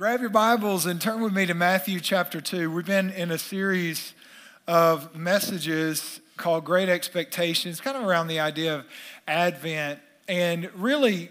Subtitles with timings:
[0.00, 2.70] Grab your Bibles and turn with me to Matthew chapter 2.
[2.70, 4.14] We've been in a series
[4.66, 8.86] of messages called Great Expectations, kind of around the idea of
[9.28, 10.00] Advent.
[10.26, 11.28] And really,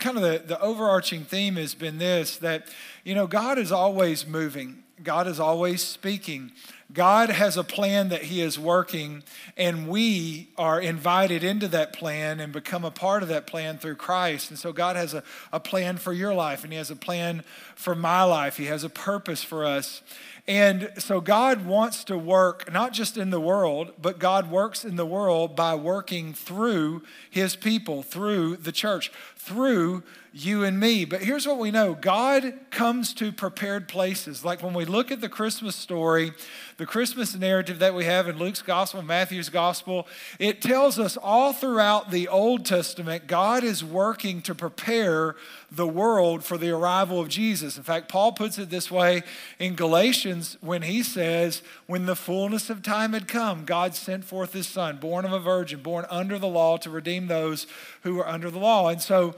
[0.00, 2.66] kind of the, the overarching theme has been this that,
[3.04, 6.50] you know, God is always moving, God is always speaking.
[6.90, 9.22] God has a plan that He is working,
[9.58, 13.96] and we are invited into that plan and become a part of that plan through
[13.96, 14.48] Christ.
[14.48, 17.44] And so, God has a, a plan for your life, and He has a plan
[17.74, 18.56] for my life.
[18.56, 20.00] He has a purpose for us.
[20.48, 24.96] And so, God wants to work not just in the world, but God works in
[24.96, 30.02] the world by working through His people, through the church, through
[30.32, 31.04] you and me.
[31.04, 34.44] But here's what we know God comes to prepared places.
[34.44, 36.32] Like when we look at the Christmas story,
[36.76, 40.06] the Christmas narrative that we have in Luke's gospel, Matthew's gospel,
[40.38, 45.36] it tells us all throughout the Old Testament, God is working to prepare
[45.70, 47.76] the world for the arrival of Jesus.
[47.76, 49.22] In fact, Paul puts it this way
[49.58, 54.54] in Galatians when he says, When the fullness of time had come, God sent forth
[54.54, 57.66] his son, born of a virgin, born under the law to redeem those
[58.02, 58.88] who are under the law.
[58.88, 59.34] And so,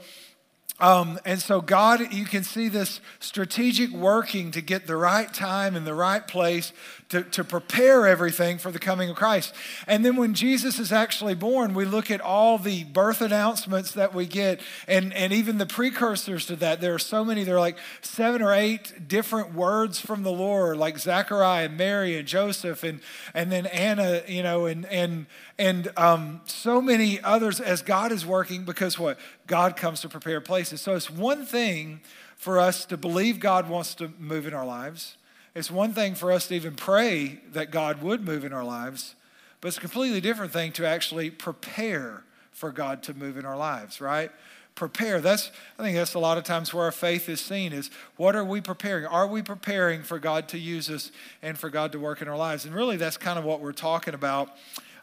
[0.79, 5.75] um, and so, God, you can see this strategic working to get the right time
[5.75, 6.73] in the right place
[7.11, 9.53] to, to prepare everything for the coming of Christ.
[9.85, 14.13] And then when Jesus is actually born, we look at all the birth announcements that
[14.13, 16.79] we get and, and even the precursors to that.
[16.79, 20.77] There are so many, there are like seven or eight different words from the Lord,
[20.77, 23.01] like Zechariah and Mary and Joseph and,
[23.33, 25.25] and then Anna, you know, and, and,
[25.59, 29.19] and um, so many others as God is working because what?
[29.47, 30.79] God comes to prepare places.
[30.79, 31.99] So it's one thing
[32.37, 35.17] for us to believe God wants to move in our lives.
[35.53, 39.15] It's one thing for us to even pray that God would move in our lives,
[39.59, 43.57] but it's a completely different thing to actually prepare for God to move in our
[43.57, 44.31] lives, right?
[44.75, 45.19] Prepare.
[45.19, 48.35] That's I think that's a lot of times where our faith is seen is what
[48.35, 49.05] are we preparing?
[49.05, 52.37] Are we preparing for God to use us and for God to work in our
[52.37, 52.63] lives?
[52.63, 54.55] And really that's kind of what we're talking about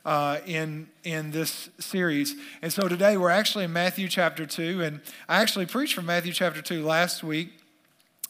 [0.08, 2.34] uh, in, in this series.
[2.62, 6.32] And so today we're actually in Matthew chapter 2, and I actually preached from Matthew
[6.32, 7.57] chapter 2 last week.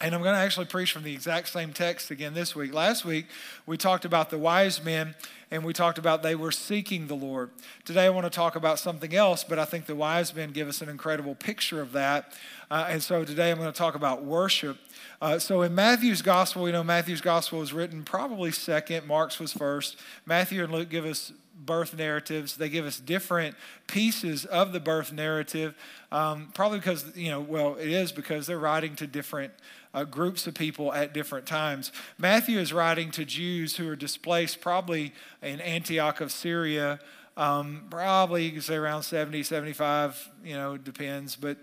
[0.00, 2.72] And I'm going to actually preach from the exact same text again this week.
[2.72, 3.26] Last week,
[3.66, 5.16] we talked about the wise men
[5.50, 7.50] and we talked about they were seeking the Lord.
[7.84, 10.68] Today, I want to talk about something else, but I think the wise men give
[10.68, 12.36] us an incredible picture of that.
[12.70, 14.76] Uh, and so today, I'm going to talk about worship.
[15.20, 19.52] Uh, so in Matthew's gospel, we know Matthew's gospel was written probably second, Mark's was
[19.52, 19.98] first.
[20.26, 21.32] Matthew and Luke give us
[21.64, 22.56] birth narratives.
[22.56, 23.56] They give us different
[23.88, 25.74] pieces of the birth narrative,
[26.12, 29.52] um, probably because, you know, well, it is because they're writing to different
[29.94, 31.92] uh, groups of people at different times.
[32.18, 35.12] Matthew is writing to Jews who are displaced probably
[35.42, 37.00] in Antioch of Syria,
[37.36, 41.56] um, probably you can say around 70, 75, you know, depends, but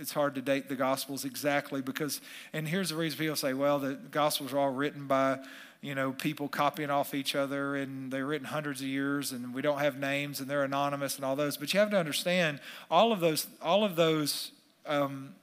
[0.00, 2.20] it's hard to date the Gospels exactly because,
[2.52, 5.38] and here's the reason people say, well, the Gospels are all written by
[5.82, 9.62] you know, people copying off each other and they're written hundreds of years and we
[9.62, 11.56] don't have names and they're anonymous and all those.
[11.56, 14.52] But you have to understand all of those, all of those
[14.84, 15.34] um,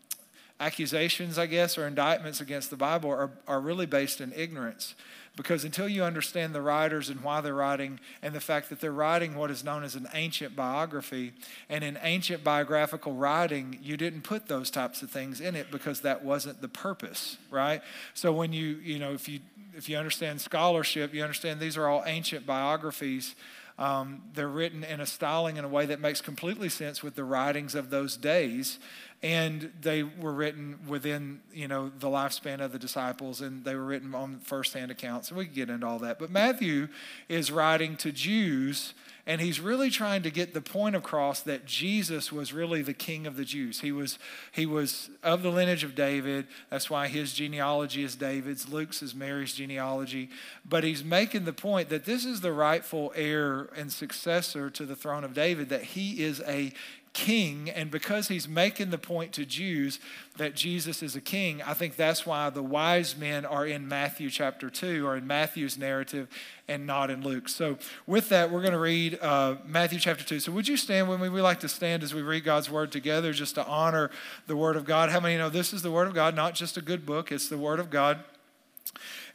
[0.60, 4.96] accusations, I guess, or indictments against the Bible are, are really based in ignorance.
[5.36, 8.92] Because until you understand the writers and why they're writing, and the fact that they're
[8.92, 11.32] writing what is known as an ancient biography,
[11.70, 16.02] and in ancient biographical writing, you didn't put those types of things in it because
[16.02, 17.84] that wasn't the purpose, right?
[18.16, 19.42] So when you, you know, if you
[19.76, 23.36] if you understand scholarship, you understand these are all ancient biographies.
[23.78, 27.24] Um, they're written in a styling in a way that makes completely sense with the
[27.24, 28.80] writings of those days
[29.24, 33.86] and they were written within you know the lifespan of the disciples and they were
[33.86, 36.20] written on first-hand accounts and we can get into all that.
[36.20, 36.88] But matthew
[37.28, 38.94] is writing to jews
[39.26, 43.26] and he's really trying to get the point across that jesus was really the king
[43.26, 43.82] of the jews.
[43.82, 44.20] He was
[44.52, 46.46] he was of the lineage of david.
[46.70, 48.70] That's why his genealogy is david's.
[48.70, 50.30] Luke's is mary's genealogy.
[50.64, 54.96] But he's making the point that this is the rightful heir and successor to the
[54.96, 56.72] throne of david that he is a
[57.18, 57.68] king.
[57.68, 60.00] And because he's making the point to Jews
[60.38, 64.30] that Jesus is a king, I think that's why the wise men are in Matthew
[64.30, 66.28] chapter 2 or in Matthew's narrative
[66.68, 67.50] and not in Luke.
[67.50, 70.40] So, with that, we're going to read uh, Matthew chapter 2.
[70.42, 71.28] So, would you stand with me?
[71.28, 74.12] We like to stand as we read God's word together just to honor
[74.46, 75.10] the word of God.
[75.10, 77.50] How many know this is the word of God, not just a good book, it's
[77.50, 78.20] the word of God.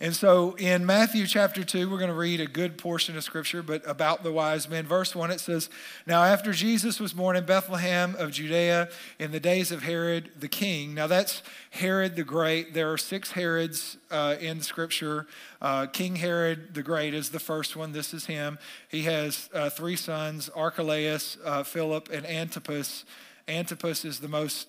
[0.03, 3.63] And so in Matthew chapter 2, we're going to read a good portion of scripture,
[3.63, 4.85] but about the wise men.
[4.85, 5.71] Verse 1, it says,
[6.09, 8.89] Now after Jesus was born in Bethlehem of Judea
[9.21, 10.93] in the days of Herod the king.
[10.93, 12.75] Now that's Herod the Great.
[12.75, 15.29] There are six Herods uh, in scripture.
[15.61, 17.93] Uh, king Herod the Great is the first one.
[17.93, 18.59] This is him.
[18.89, 23.05] He has uh, three sons Archelaus, uh, Philip, and Antipas.
[23.47, 24.67] Antipas is the most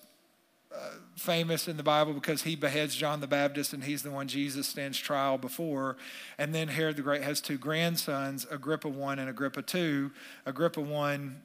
[1.16, 4.66] famous in the Bible because he beheads John the Baptist and he's the one Jesus
[4.66, 5.96] stands trial before.
[6.38, 10.10] And then Herod the Great has two grandsons, Agrippa 1 and Agrippa 2.
[10.46, 11.40] Agrippa 1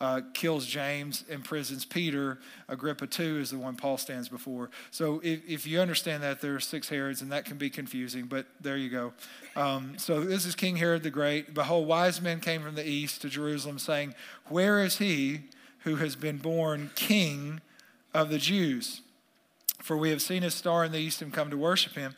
[0.00, 2.38] uh, kills James, imprisons Peter.
[2.68, 4.70] Agrippa 2 is the one Paul stands before.
[4.90, 8.24] So if, if you understand that, there are six Herods, and that can be confusing,
[8.24, 9.12] but there you go.
[9.56, 11.52] Um, so this is King Herod the Great.
[11.52, 14.14] Behold, wise men came from the east to Jerusalem, saying,
[14.48, 15.42] Where is he
[15.80, 17.60] who has been born king
[18.14, 19.02] of the Jews?
[19.82, 22.14] For we have seen his star in the east and come to worship him.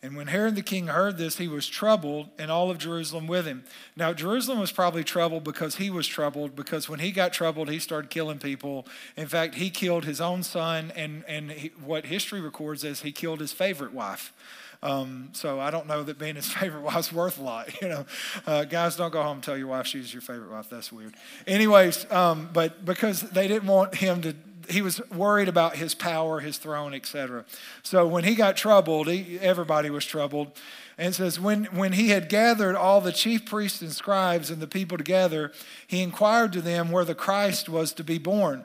[0.00, 3.46] And when Herod the king heard this, he was troubled, and all of Jerusalem with
[3.46, 3.64] him.
[3.96, 7.80] Now, Jerusalem was probably troubled because he was troubled, because when he got troubled, he
[7.80, 8.86] started killing people.
[9.16, 13.10] In fact, he killed his own son, and, and he, what history records is he
[13.10, 14.32] killed his favorite wife.
[14.80, 17.82] Um, so I don't know that being his favorite wife's worth a lot.
[17.82, 18.06] You know,
[18.46, 20.68] uh, guys, don't go home and tell your wife she's your favorite wife.
[20.70, 21.14] That's weird.
[21.46, 24.34] Anyways, um, but because they didn't want him to
[24.68, 27.44] he was worried about his power, his throne, etc.
[27.82, 30.52] So when he got troubled, he, everybody was troubled.
[30.96, 34.66] And says, when, when he had gathered all the chief priests and scribes and the
[34.66, 35.52] people together,
[35.86, 38.64] he inquired to them where the Christ was to be born.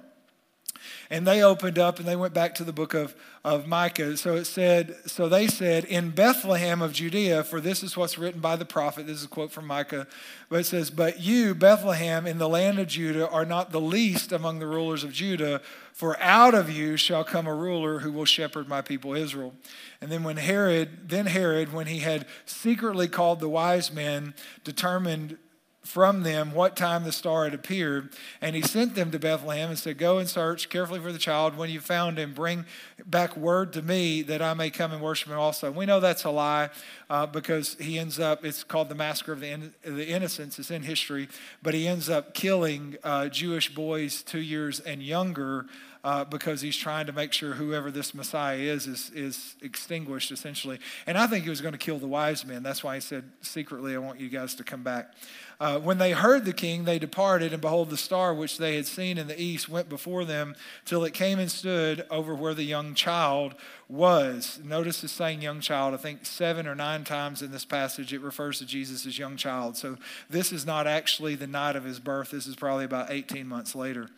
[1.10, 4.18] And they opened up and they went back to the book of, of Micah.
[4.18, 8.40] So it said, so they said, in Bethlehem of Judea, for this is what's written
[8.40, 9.08] by the prophet.
[9.08, 10.08] This is a quote from Micah.
[10.50, 14.32] But it says, But you, Bethlehem, in the land of Judah, are not the least
[14.32, 15.62] among the rulers of Judah,
[15.94, 19.54] for out of you shall come a ruler who will shepherd my people Israel.
[20.02, 24.34] And then when Herod, then Herod, when he had secretly called the wise men,
[24.64, 25.38] determined
[25.84, 28.14] from them what time the star had appeared.
[28.42, 31.58] And he sent them to Bethlehem and said, Go and search carefully for the child.
[31.58, 32.66] When you found him, bring
[33.06, 35.72] back word to me that I may come and worship him also.
[35.72, 36.70] We know that's a lie
[37.10, 40.58] uh, because he ends up, it's called the Massacre of the, in, the Innocents.
[40.58, 41.28] It's in history.
[41.62, 45.66] But he ends up killing uh, Jewish boys two years and younger
[46.04, 50.80] uh, because he's trying to make sure whoever this Messiah is, is is extinguished essentially.
[51.08, 52.62] And I think he was going to kill the wise men.
[52.62, 55.14] That's why he said secretly, "I want you guys to come back."
[55.60, 58.86] Uh, when they heard the king, they departed, and behold, the star which they had
[58.86, 62.64] seen in the east went before them till it came and stood over where the
[62.64, 63.56] young child
[63.88, 64.60] was.
[64.62, 65.94] Notice the saying young child.
[65.94, 69.38] I think seven or nine times in this passage it refers to Jesus as young
[69.38, 69.78] child.
[69.78, 69.98] So
[70.30, 72.32] this is not actually the night of his birth.
[72.32, 74.10] This is probably about 18 months later.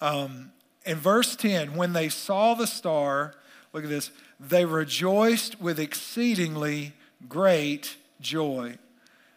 [0.00, 0.52] Um,
[0.86, 3.34] in verse 10, when they saw the star,
[3.72, 6.92] look at this, they rejoiced with exceedingly
[7.28, 8.78] great joy.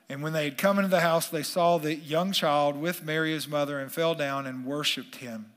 [0.08, 3.32] And when they had come into the house, they saw the young child with Mary
[3.32, 5.52] his mother and fell down and worshiped him.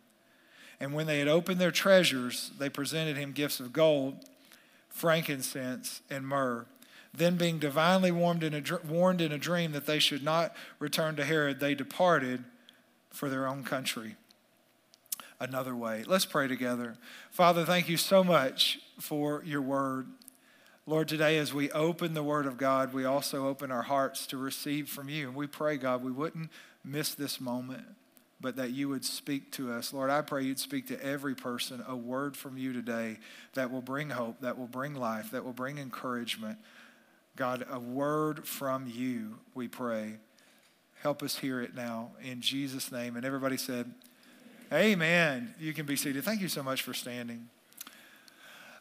[0.80, 4.16] And when they had opened their treasures, they presented him gifts of gold,
[4.88, 6.66] frankincense, and myrrh.
[7.14, 11.14] Then, being divinely warned in, a, warned in a dream that they should not return
[11.16, 12.44] to Herod, they departed
[13.10, 14.16] for their own country
[15.40, 16.04] another way.
[16.06, 16.96] Let's pray together.
[17.30, 20.06] Father, thank you so much for your word.
[20.86, 24.36] Lord, today as we open the word of God, we also open our hearts to
[24.36, 25.28] receive from you.
[25.28, 26.50] And we pray, God, we wouldn't
[26.84, 27.84] miss this moment,
[28.40, 29.92] but that you would speak to us.
[29.92, 33.18] Lord, I pray you'd speak to every person a word from you today
[33.54, 36.58] that will bring hope, that will bring life, that will bring encouragement.
[37.36, 40.14] God, a word from you, we pray.
[41.00, 43.16] Help us hear it now in Jesus' name.
[43.16, 43.92] And everybody said,
[44.72, 45.54] Amen.
[45.60, 46.24] You can be seated.
[46.24, 47.50] Thank you so much for standing.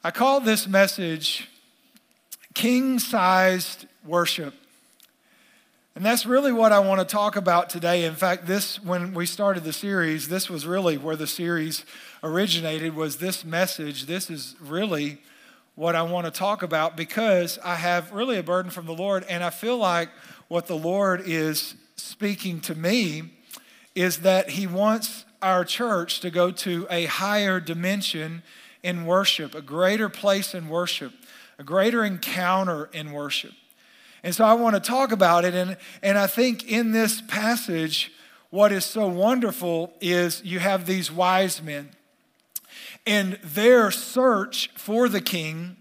[0.06, 1.50] I call this message
[2.54, 4.54] King Sized Worship.
[5.94, 8.06] And that's really what I want to talk about today.
[8.06, 11.84] In fact, this when we started the series, this was really where the series
[12.24, 14.06] originated was this message.
[14.06, 15.18] This is really
[15.76, 19.26] what I want to talk about because I have really a burden from the Lord
[19.28, 20.08] and I feel like
[20.48, 23.24] what the Lord is speaking to me
[23.94, 28.44] is that he wants our church to go to a higher dimension
[28.84, 31.14] in worship, a greater place in worship,
[31.60, 33.52] a greater encounter in worship.
[34.24, 35.54] And so I want to talk about it.
[35.54, 38.12] And, and I think in this passage,
[38.50, 41.90] what is so wonderful is you have these wise men
[43.06, 45.78] and their search for the king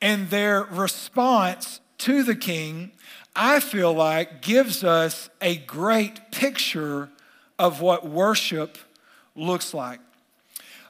[0.00, 2.92] and their response to the king,
[3.34, 7.08] I feel like gives us a great picture
[7.58, 8.78] of what worship
[9.34, 10.00] looks like.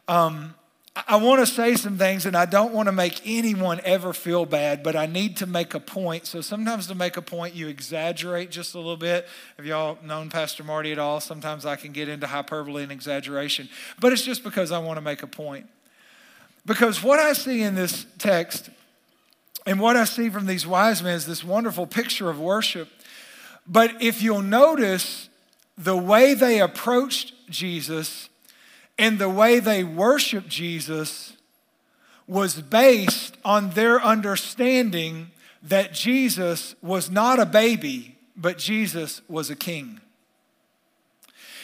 [0.09, 0.55] Um,
[0.95, 4.45] I want to say some things, and I don't want to make anyone ever feel
[4.45, 6.27] bad, but I need to make a point.
[6.27, 9.27] So sometimes to make a point, you exaggerate just a little bit.
[9.57, 11.21] Have y'all known Pastor Marty at all?
[11.21, 13.71] Sometimes I can get into hyperbole and exaggeration,
[14.01, 15.67] but it's just because I want to make a point.
[16.67, 18.69] Because what I see in this text
[19.65, 22.89] and what I see from these wise men is this wonderful picture of worship.
[23.67, 25.31] But if you'll notice,
[25.79, 28.29] the way they approached Jesus
[29.03, 31.33] and the way they worshiped Jesus
[32.29, 39.57] was based on their understanding that Jesus was not a baby, but Jesus was a
[39.57, 40.01] king.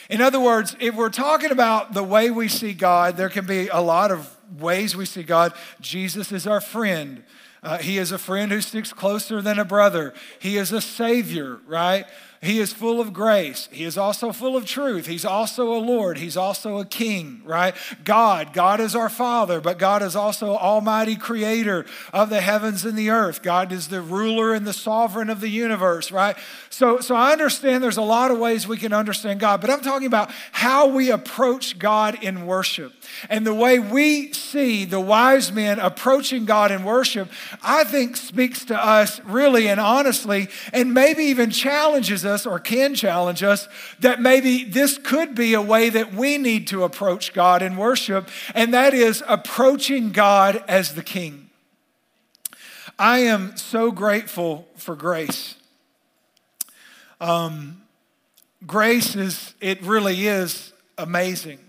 [0.09, 3.69] In other words, if we're talking about the way we see God, there can be
[3.69, 5.53] a lot of ways we see God.
[5.79, 7.23] Jesus is our friend.
[7.63, 10.13] Uh, he is a friend who sticks closer than a brother.
[10.39, 12.05] He is a savior, right?
[12.41, 13.67] He is full of grace.
[13.69, 15.07] He is also full of truth.
[15.07, 16.17] He's also a Lord.
[16.17, 17.75] He's also a king, right?
[18.05, 22.97] God, God is our Father, but God is also Almighty Creator of the heavens and
[22.97, 23.41] the earth.
[23.41, 26.37] God is the ruler and the sovereign of the universe, right?
[26.79, 29.81] So, so I understand there's a lot of ways we can understand God, but I'm
[29.81, 32.93] talking about how we approach God in worship.
[33.29, 37.29] And the way we see the wise men approaching God in worship,
[37.61, 42.95] I think speaks to us really and honestly, and maybe even challenges us or can
[42.95, 43.67] challenge us
[43.99, 48.29] that maybe this could be a way that we need to approach God in worship,
[48.55, 51.49] and that is approaching God as the King.
[52.97, 55.58] I am so grateful for grace.
[57.19, 57.81] Um,
[58.65, 61.59] grace is, it really is amazing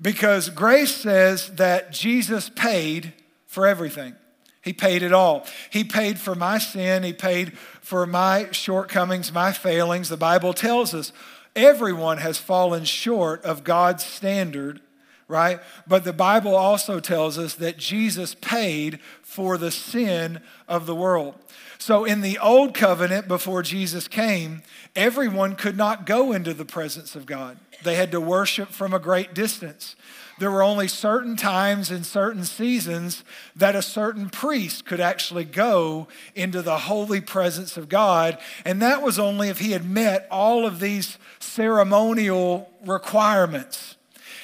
[0.00, 3.12] because grace says that Jesus paid
[3.46, 4.14] for everything.
[4.62, 5.46] He paid it all.
[5.70, 7.02] He paid for my sin.
[7.02, 10.08] He paid for my shortcomings, my failings.
[10.08, 11.12] The Bible tells us
[11.54, 14.80] everyone has fallen short of God's standard,
[15.28, 15.60] right?
[15.86, 21.34] But the Bible also tells us that Jesus paid for the sin of the world.
[21.78, 24.62] So in the old covenant, before Jesus came,
[24.94, 27.58] everyone could not go into the presence of God.
[27.82, 29.96] They had to worship from a great distance
[30.38, 36.08] there were only certain times and certain seasons that a certain priest could actually go
[36.34, 38.38] into the holy presence of God.
[38.64, 43.96] And that was only if he had met all of these ceremonial requirements.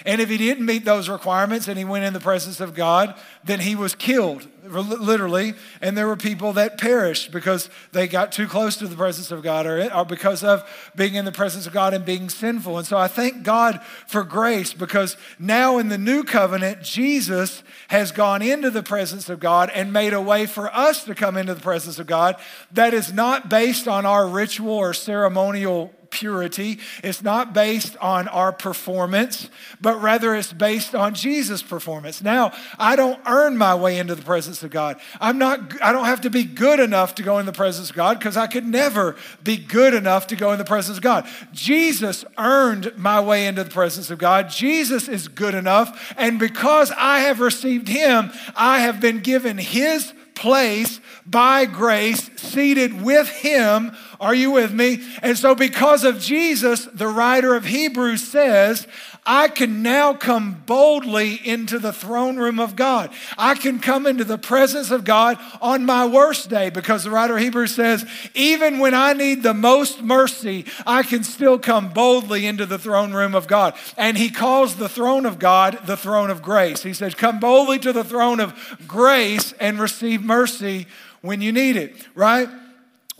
[0.06, 3.14] And if he didn't meet those requirements and he went in the presence of God,
[3.44, 5.54] then he was killed, literally.
[5.80, 9.42] And there were people that perished because they got too close to the presence of
[9.42, 12.78] God or, or because of being in the presence of God and being sinful.
[12.78, 18.12] And so I thank God for grace because now in the new covenant, Jesus has
[18.12, 21.54] gone into the presence of God and made a way for us to come into
[21.54, 22.36] the presence of God
[22.72, 26.78] that is not based on our ritual or ceremonial purity.
[27.02, 29.48] It's not based on our performance,
[29.80, 32.22] but rather it's based on Jesus' performance.
[32.22, 35.00] Now, I don't earn my way into the presence of God.
[35.20, 37.96] I'm not I don't have to be good enough to go in the presence of
[37.96, 41.28] God because I could never be good enough to go in the presence of God.
[41.52, 44.50] Jesus earned my way into the presence of God.
[44.50, 50.12] Jesus is good enough, and because I have received him, I have been given his
[50.40, 53.92] place by grace, seated with him.
[54.20, 55.02] Are you with me?
[55.22, 58.86] And so, because of Jesus, the writer of Hebrews says,
[59.24, 63.10] I can now come boldly into the throne room of God.
[63.38, 67.36] I can come into the presence of God on my worst day because the writer
[67.36, 72.46] of Hebrews says, even when I need the most mercy, I can still come boldly
[72.46, 73.74] into the throne room of God.
[73.96, 76.82] And he calls the throne of God the throne of grace.
[76.82, 78.54] He says, Come boldly to the throne of
[78.86, 80.86] grace and receive mercy
[81.22, 82.48] when you need it, right?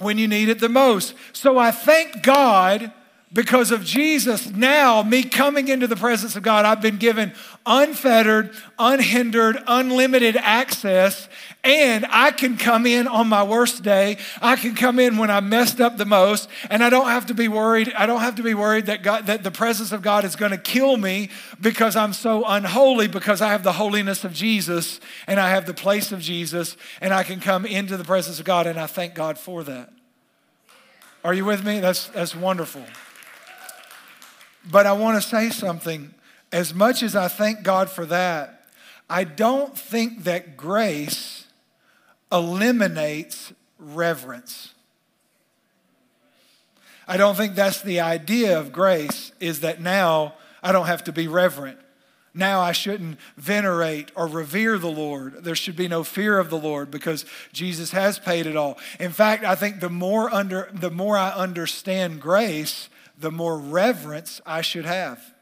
[0.01, 1.15] When you need it the most.
[1.33, 2.93] So I thank God
[3.33, 7.33] because of Jesus, now me coming into the presence of God, I've been given
[7.65, 11.29] unfettered, unhindered, unlimited access,
[11.63, 14.17] and I can come in on my worst day.
[14.41, 17.35] I can come in when I messed up the most, and I don't have to
[17.35, 17.93] be worried.
[17.95, 20.53] I don't have to be worried that God, that the presence of God is going
[20.53, 21.29] to kill me
[21.61, 25.75] because I'm so unholy because I have the holiness of Jesus and I have the
[25.75, 29.15] place of Jesus, and I can come into the presence of God, and I thank
[29.15, 29.93] God for that.
[31.23, 31.81] Are you with me?
[31.81, 32.85] That's that's wonderful.
[34.71, 36.15] But I want to say something.
[36.53, 38.67] As much as I thank God for that,
[39.09, 41.40] I don't think that grace
[42.31, 44.75] eliminates reverence.
[47.09, 51.13] I don't think that's the idea of grace, is that now I don't have to
[51.13, 51.79] be reverent.
[52.33, 55.43] Now I shouldn't venerate or revere the Lord.
[55.43, 58.79] There should be no fear of the Lord because Jesus has paid it all.
[59.01, 64.41] In fact, I think the more under the more I understand grace, the more reverence
[64.47, 65.35] I should have.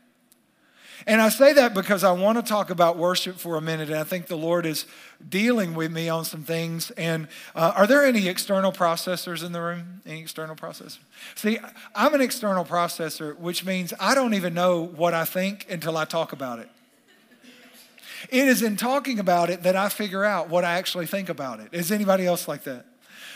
[1.07, 3.99] And I say that because I want to talk about worship for a minute, and
[3.99, 4.85] I think the Lord is
[5.27, 6.91] dealing with me on some things.
[6.93, 10.03] And uh, are there any external processors in the room?
[10.05, 10.99] Any external processor?
[11.35, 11.59] See,
[11.95, 16.05] I'm an external processor, which means I don't even know what I think until I
[16.05, 16.69] talk about it.
[18.31, 21.61] It is in talking about it that I figure out what I actually think about
[21.61, 21.69] it.
[21.73, 22.85] Is anybody else like that?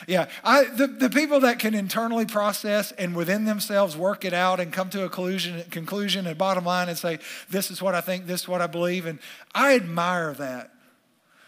[0.06, 4.60] Yeah, I, the, the people that can internally process and within themselves work it out
[4.60, 7.18] and come to a conclusion, conclusion and bottom line and say,
[7.50, 9.06] this is what I think, this is what I believe.
[9.06, 9.18] And
[9.54, 10.70] I admire that.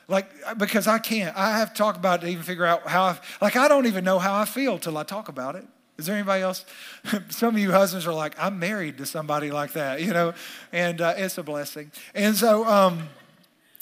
[0.06, 1.36] Like, because I can't.
[1.36, 3.86] I have to talk about it to even figure out how, I, like, I don't
[3.86, 5.64] even know how I feel till I talk about it.
[5.96, 6.66] Is there anybody else?
[7.30, 10.34] Some of you husbands are like, I'm married to somebody like that, you know,
[10.72, 11.90] and uh, it's a blessing.
[12.14, 13.08] And so um,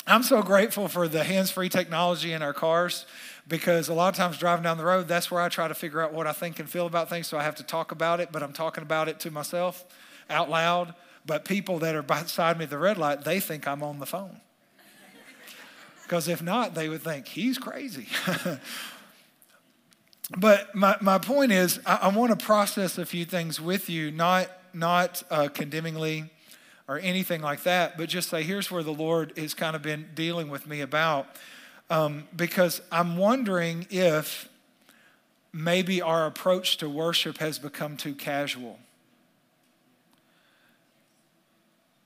[0.06, 3.06] I'm so grateful for the hands free technology in our cars
[3.52, 6.00] because a lot of times driving down the road, that's where I try to figure
[6.00, 7.26] out what I think and feel about things.
[7.26, 9.84] So I have to talk about it, but I'm talking about it to myself
[10.30, 10.94] out loud.
[11.26, 14.06] But people that are beside me at the red light, they think I'm on the
[14.06, 14.40] phone.
[16.02, 18.08] Because if not, they would think he's crazy.
[20.38, 24.10] but my, my point is, I, I want to process a few things with you,
[24.10, 26.30] not, not uh, condemningly
[26.88, 30.08] or anything like that, but just say, here's where the Lord has kind of been
[30.14, 31.26] dealing with me about
[31.92, 34.48] um, because I'm wondering if
[35.52, 38.78] maybe our approach to worship has become too casual.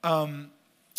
[0.03, 0.51] Um,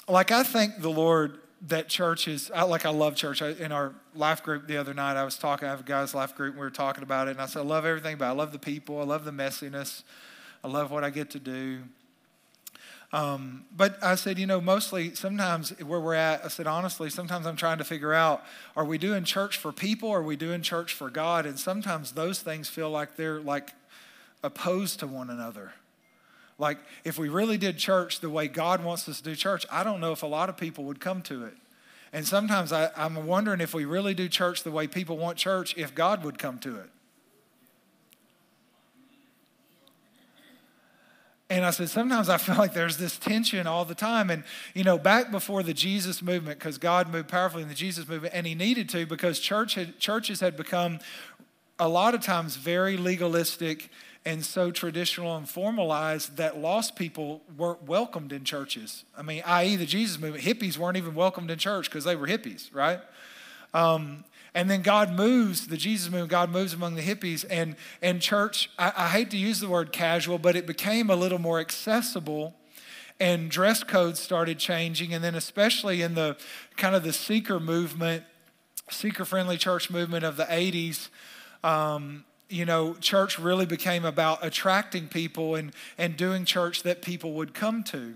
[0.07, 3.41] like, I thank the Lord that church is, I, like, I love church.
[3.41, 6.15] I, in our life group the other night, I was talking, I have a guys'
[6.15, 8.29] life group, and we were talking about it, and I said, I love everything about
[8.29, 8.35] it.
[8.35, 10.03] I love the people, I love the messiness,
[10.63, 11.79] I love what I get to do.
[13.13, 17.45] Um, but I said, you know, mostly sometimes where we're at, I said, honestly, sometimes
[17.45, 18.43] I'm trying to figure out
[18.75, 21.45] are we doing church for people or are we doing church for God?
[21.45, 23.71] And sometimes those things feel like they're like
[24.43, 25.71] opposed to one another.
[26.59, 29.83] Like if we really did church the way God wants us to do church, I
[29.83, 31.53] don't know if a lot of people would come to it.
[32.11, 35.75] And sometimes I, I'm wondering if we really do church the way people want church,
[35.77, 36.89] if God would come to it.
[41.49, 44.29] And I said, sometimes I feel like there's this tension all the time.
[44.29, 48.07] And, you know, back before the Jesus movement, because God moved powerfully in the Jesus
[48.07, 50.99] movement, and He needed to because church had, churches had become
[51.79, 53.89] a lot of times very legalistic
[54.25, 59.05] and so traditional and formalized that lost people weren't welcomed in churches.
[59.17, 62.27] I mean, i.e., the Jesus movement, hippies weren't even welcomed in church because they were
[62.27, 62.99] hippies, right?
[63.73, 67.45] Um, and then God moves, the Jesus movement, God moves among the hippies.
[67.49, 71.15] And, and church, I, I hate to use the word casual, but it became a
[71.15, 72.55] little more accessible
[73.19, 75.13] and dress codes started changing.
[75.13, 76.37] And then, especially in the
[76.75, 78.23] kind of the seeker movement,
[78.89, 81.09] seeker friendly church movement of the 80s,
[81.63, 87.33] um, you know, church really became about attracting people and, and doing church that people
[87.33, 88.15] would come to.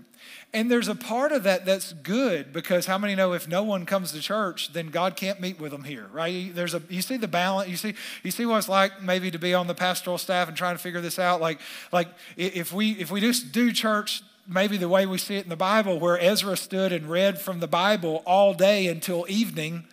[0.54, 3.86] And there's a part of that that's good because how many know if no one
[3.86, 6.54] comes to church, then God can't meet with them here, right?
[6.54, 9.38] There's a you see the balance, you see you see what it's like maybe to
[9.38, 11.40] be on the pastoral staff and trying to figure this out.
[11.40, 11.58] Like
[11.90, 15.48] like if we if we just do church maybe the way we see it in
[15.48, 19.84] the Bible, where Ezra stood and read from the Bible all day until evening.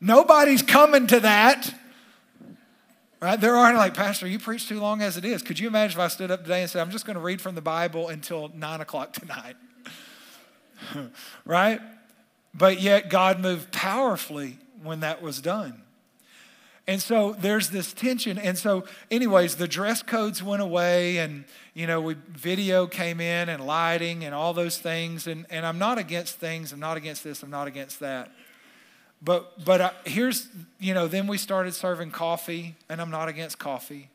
[0.00, 1.72] Nobody's coming to that.
[3.20, 3.40] Right?
[3.40, 5.42] There are like, Pastor, you preach too long as it is.
[5.42, 7.40] Could you imagine if I stood up today and said, I'm just going to read
[7.40, 9.56] from the Bible until nine o'clock tonight?
[11.44, 11.80] right?
[12.52, 15.82] But yet God moved powerfully when that was done.
[16.86, 18.38] And so there's this tension.
[18.38, 23.48] And so, anyways, the dress codes went away, and you know, we video came in
[23.48, 25.26] and lighting and all those things.
[25.26, 28.30] And, and I'm not against things, I'm not against this, I'm not against that.
[29.22, 30.48] But, but uh, here's,
[30.78, 34.10] you know, then we started serving coffee, and I'm not against coffee.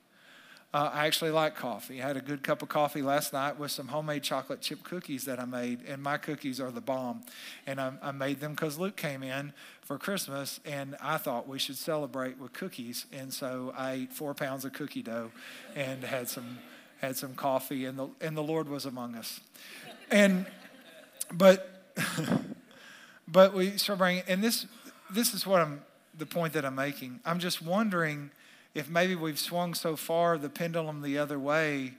[0.74, 2.02] Uh, I actually like coffee.
[2.02, 5.26] I had a good cup of coffee last night with some homemade chocolate chip cookies
[5.26, 7.24] that I made, and my cookies are the bomb.
[7.68, 11.60] And I, I made them because Luke came in for Christmas, and I thought we
[11.60, 13.06] should celebrate with cookies.
[13.12, 15.32] And so I ate four pounds of cookie dough
[15.76, 16.60] and had some
[17.02, 19.42] had some coffee, and the and the Lord was among us.
[20.10, 20.46] And
[21.34, 21.84] but
[23.28, 24.68] but we started bringing, and this
[25.13, 25.82] this is what I'm,
[26.17, 27.19] the point that I'm making.
[27.26, 28.32] I'm just wondering
[28.74, 31.93] if maybe we've swung so far the pendulum the other way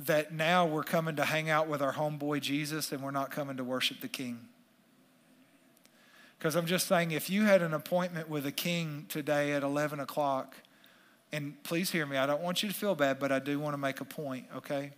[0.00, 3.56] that now we're coming to hang out with our homeboy Jesus and we're not coming
[3.56, 4.38] to worship the King.
[6.38, 9.98] Because I'm just saying, if you had an appointment with a king today at 11
[9.98, 10.54] o'clock,
[11.32, 13.74] and please hear me, I don't want you to feel bad, but I do want
[13.74, 14.92] to make a point, okay?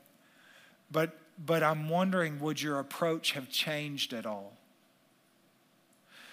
[0.90, 4.52] But, but I'm wondering, would your approach have changed at all?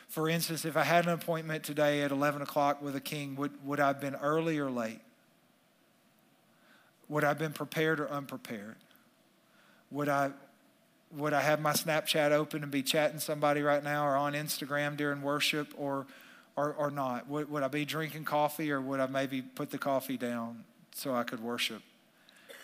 [0.07, 3.51] For instance, if I had an appointment today at 11 o'clock with a king, would,
[3.65, 5.01] would I have been early or late?
[7.09, 8.75] Would I have been prepared or unprepared?
[9.91, 10.31] Would I,
[11.15, 14.97] would I have my Snapchat open and be chatting somebody right now or on Instagram
[14.97, 16.05] during worship or,
[16.55, 17.27] or, or not?
[17.29, 21.13] Would, would I be drinking coffee or would I maybe put the coffee down so
[21.13, 21.81] I could worship?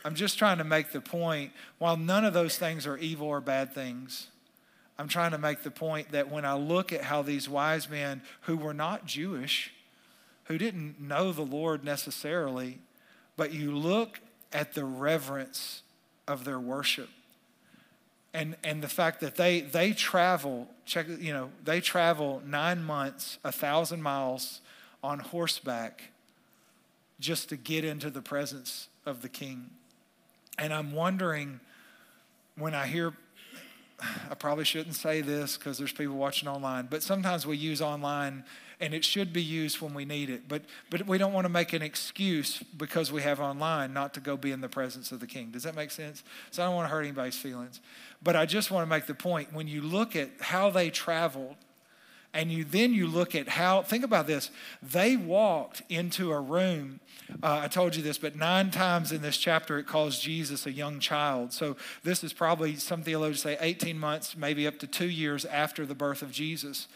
[0.05, 3.39] I'm just trying to make the point while none of those things are evil or
[3.39, 4.27] bad things,
[4.97, 8.21] I'm trying to make the point that when I look at how these wise men
[8.41, 9.73] who were not Jewish,
[10.45, 12.79] who didn't know the Lord necessarily,
[13.35, 14.19] but you look
[14.51, 15.81] at the reverence
[16.27, 17.09] of their worship.
[18.35, 23.37] And, and the fact that they, they travel, check, you know, they travel nine months,
[23.43, 24.61] a thousand miles
[25.03, 26.03] on horseback
[27.19, 29.69] just to get into the presence of the king.
[30.57, 31.59] And I'm wondering
[32.57, 33.13] when I hear
[34.43, 38.43] probably shouldn't say this because there's people watching online, but sometimes we use online
[38.81, 40.49] and it should be used when we need it.
[40.49, 44.19] But, but we don't want to make an excuse because we have online not to
[44.19, 45.51] go be in the presence of the king.
[45.51, 46.23] Does that make sense?
[46.51, 47.79] So I don't want to hurt anybody's feelings.
[48.21, 51.55] But I just want to make the point when you look at how they traveled,
[52.33, 54.49] and you then you look at how think about this.
[54.81, 56.99] They walked into a room
[57.41, 60.71] uh, i told you this but nine times in this chapter it calls jesus a
[60.71, 61.53] young child.
[61.53, 65.85] So this is probably some theologians say 18 months maybe up to two years after
[65.85, 66.87] the birth of jesus.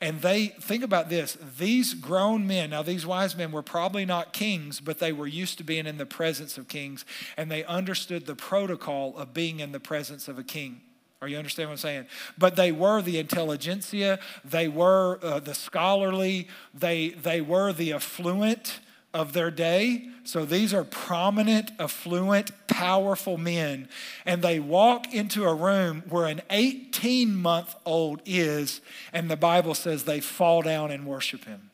[0.00, 1.38] And they think about this.
[1.58, 5.58] These grown men now these wise men were probably not kings but they were used
[5.58, 7.04] to being in the presence of kings
[7.36, 10.80] and they understood the protocol of being in the presence of a king
[11.22, 12.06] are you understand what I'm saying?
[12.36, 18.80] But they were the intelligentsia, they were uh, the scholarly, they, they were the affluent
[19.14, 20.08] of their day.
[20.24, 23.88] So these are prominent, affluent, powerful men.
[24.26, 29.74] And they walk into a room where an 18 month old is, and the Bible
[29.74, 31.70] says they fall down and worship him.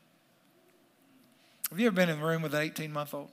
[1.71, 3.31] Have you ever been in a room with an 18 month old?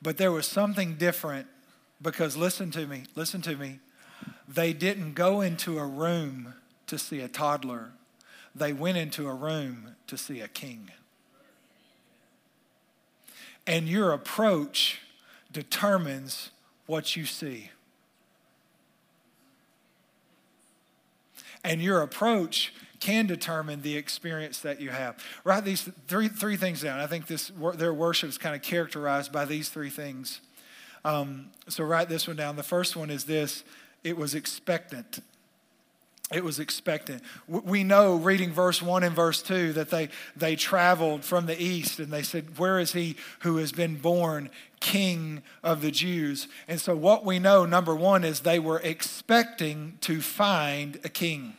[0.00, 1.46] But there was something different
[2.00, 3.80] because listen to me, listen to me.
[4.46, 6.54] They didn't go into a room
[6.86, 7.90] to see a toddler,
[8.54, 10.90] they went into a room to see a king.
[13.66, 15.00] And your approach
[15.52, 16.50] determines
[16.86, 17.70] what you see.
[21.62, 25.16] And your approach can determine the experience that you have.
[25.44, 27.00] Write these three, three things down.
[27.00, 30.40] I think this, their worship is kind of characterized by these three things.
[31.04, 32.56] Um, so write this one down.
[32.56, 33.64] The first one is this
[34.04, 35.20] it was expectant.
[36.30, 37.22] It was expectant.
[37.46, 42.00] We know, reading verse 1 and verse 2, that they, they traveled from the east
[42.00, 46.46] and they said, Where is he who has been born king of the Jews?
[46.68, 51.54] And so, what we know, number one, is they were expecting to find a king.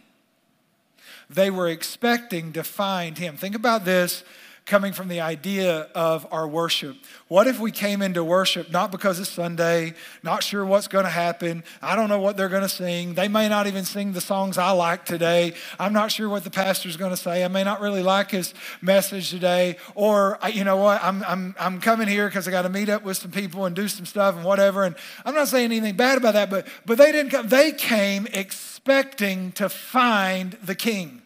[1.29, 3.37] They were expecting to find him.
[3.37, 4.23] Think about this
[4.69, 6.95] coming from the idea of our worship.
[7.27, 11.09] What if we came into worship not because it's Sunday, not sure what's going to
[11.09, 14.21] happen, I don't know what they're going to sing, they may not even sing the
[14.21, 17.63] songs I like today, I'm not sure what the pastor's going to say, I may
[17.63, 22.27] not really like his message today, or you know what, I'm, I'm, I'm coming here
[22.27, 24.83] because I got to meet up with some people and do some stuff and whatever,
[24.83, 28.27] and I'm not saying anything bad about that, but, but they didn't come, they came
[28.27, 31.23] expecting to find the king.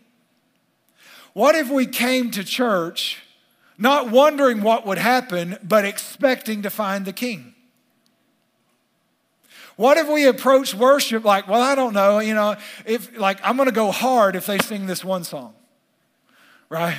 [1.34, 3.20] What if we came to church
[3.78, 7.54] not wondering what would happen, but expecting to find the king?
[9.76, 12.56] What if we approach worship like, well, I don't know, you know,
[12.86, 15.54] if like I'm going to go hard if they sing this one song,
[16.70, 16.98] right?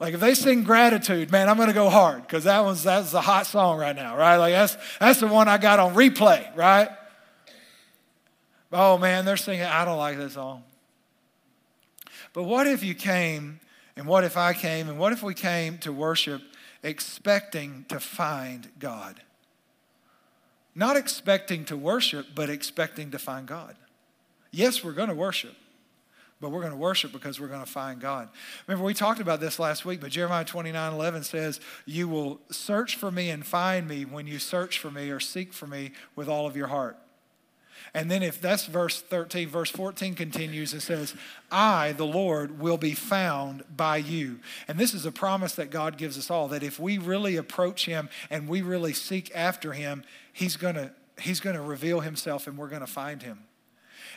[0.00, 3.14] Like if they sing gratitude, man, I'm going to go hard because that one's that's
[3.14, 4.36] a hot song right now, right?
[4.36, 6.88] Like that's that's the one I got on replay, right?
[8.72, 9.64] Oh man, they're singing.
[9.64, 10.64] I don't like this song.
[12.32, 13.60] But what if you came
[13.96, 14.88] and what if I came?
[14.88, 16.42] And what if we came to worship
[16.82, 19.22] expecting to find God?
[20.74, 23.76] Not expecting to worship, but expecting to find God.
[24.50, 25.54] Yes, we're going to worship,
[26.40, 28.28] but we're going to worship because we're going to find God.
[28.66, 32.96] Remember, we talked about this last week, but Jeremiah 29 11 says, You will search
[32.96, 36.28] for me and find me when you search for me or seek for me with
[36.28, 36.98] all of your heart.
[37.96, 41.14] And then if that's verse 13, verse 14 continues and says,
[41.50, 44.40] I, the Lord, will be found by you.
[44.68, 47.86] And this is a promise that God gives us all that if we really approach
[47.86, 52.46] him and we really seek after him, he's going to he's going to reveal himself
[52.46, 53.44] and we're going to find him.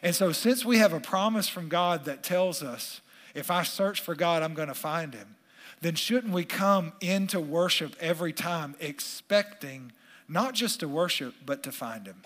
[0.04, 3.00] And so since we have a promise from God that tells us
[3.34, 5.38] if I search for God, I'm going to find him,
[5.80, 9.94] then shouldn't we come into worship every time expecting
[10.28, 12.24] not just to worship, but to find him?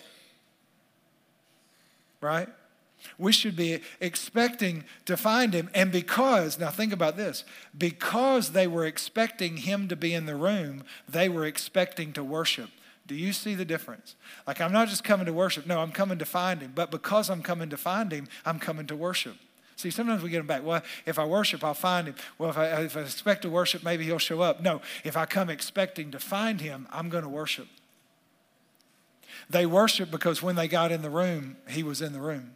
[2.23, 2.49] Right?
[3.17, 5.69] We should be expecting to find him.
[5.73, 7.43] And because, now think about this,
[7.77, 12.69] because they were expecting him to be in the room, they were expecting to worship.
[13.05, 14.15] Do you see the difference?
[14.47, 15.67] Like, I'm not just coming to worship.
[15.67, 16.71] No, I'm coming to find him.
[16.73, 19.35] But because I'm coming to find him, I'm coming to worship.
[19.75, 20.63] See, sometimes we get them back.
[20.63, 22.15] Well, if I worship, I'll find him.
[22.37, 24.61] Well, if I, if I expect to worship, maybe he'll show up.
[24.61, 27.67] No, if I come expecting to find him, I'm going to worship.
[29.49, 32.51] They worshiped because when they got in the room, he was in the room.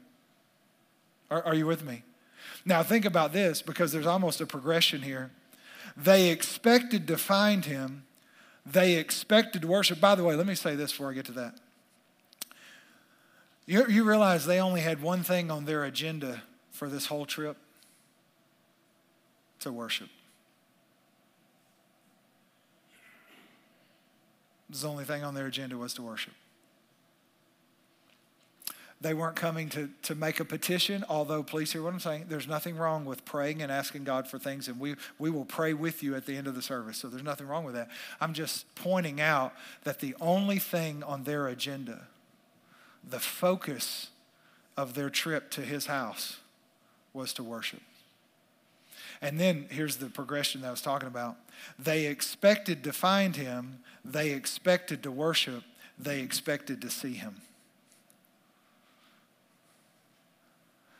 [1.30, 2.04] Are, are you with me?
[2.65, 5.32] Now, think about this because there's almost a progression here.
[5.95, 8.06] They expected to find him,
[8.65, 10.00] they expected to worship.
[10.00, 11.56] By the way, let me say this before I get to that.
[13.65, 17.58] You, you realize they only had one thing on their agenda for this whole trip
[19.60, 20.10] to worship.
[24.69, 26.34] The only thing on their agenda was to worship.
[29.00, 32.26] They weren't coming to, to make a petition, although, please hear what I'm saying.
[32.30, 35.74] There's nothing wrong with praying and asking God for things, and we, we will pray
[35.74, 36.98] with you at the end of the service.
[36.98, 37.90] So there's nothing wrong with that.
[38.20, 42.08] I'm just pointing out that the only thing on their agenda,
[43.08, 44.10] the focus
[44.76, 46.38] of their trip to his house,
[47.14, 47.82] was to worship.
[49.22, 51.38] And then here's the progression that I was talking about.
[51.78, 55.64] They expected to find him, they expected to worship,
[56.00, 57.42] they expected to see him.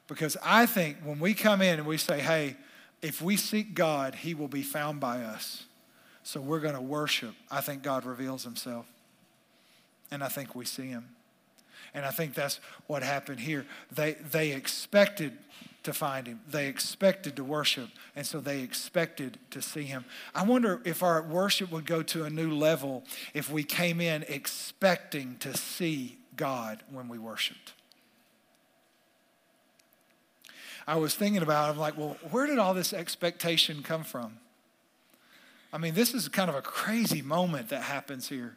[0.08, 2.56] Because I think when we come in and we say, hey,
[3.02, 5.66] if we seek God, he will be found by us.
[6.24, 7.36] So we're going to worship.
[7.52, 8.86] I think God reveals himself.
[10.12, 11.10] And I think we see him.
[11.94, 13.66] And I think that's what happened here.
[13.92, 15.38] They, they expected
[15.84, 20.04] to find him, they expected to worship, and so they expected to see him.
[20.36, 24.26] I wonder if our worship would go to a new level if we came in
[24.28, 27.72] expecting to see God when we worshiped.
[30.88, 34.38] I was thinking about, I'm like, well, where did all this expectation come from?
[35.74, 38.56] I mean, this is kind of a crazy moment that happens here.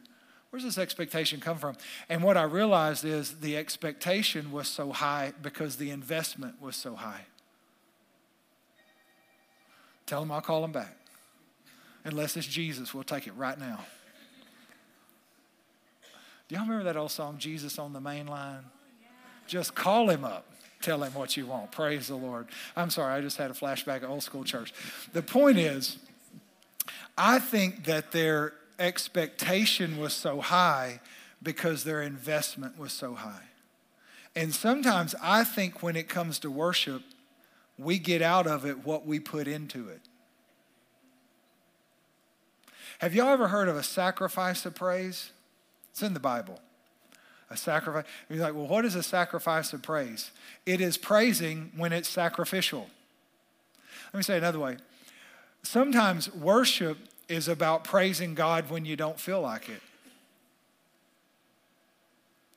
[0.49, 1.75] Where's this expectation come from?
[2.09, 6.95] And what I realized is the expectation was so high because the investment was so
[6.95, 7.25] high.
[10.05, 10.95] Tell them I'll call them back.
[12.03, 13.79] Unless it's Jesus, we'll take it right now.
[16.47, 18.63] Do y'all remember that old song, Jesus on the Main Line?
[19.47, 20.50] Just call him up.
[20.81, 21.71] Tell him what you want.
[21.71, 22.47] Praise the Lord.
[22.75, 24.73] I'm sorry, I just had a flashback of old school church.
[25.13, 25.97] The point is,
[27.17, 30.99] I think that their expectation was so high
[31.43, 33.43] because their investment was so high.
[34.35, 37.03] And sometimes I think when it comes to worship,
[37.77, 40.01] we get out of it what we put into it.
[42.99, 45.31] Have y'all ever heard of a sacrifice of praise?
[45.91, 46.59] It's in the Bible
[47.51, 48.05] a sacrifice.
[48.29, 50.31] You're like, well, what is a sacrifice of praise?
[50.65, 52.87] It is praising when it's sacrificial.
[54.13, 54.77] Let me say another way.
[55.63, 59.81] Sometimes worship is about praising God when you don't feel like it.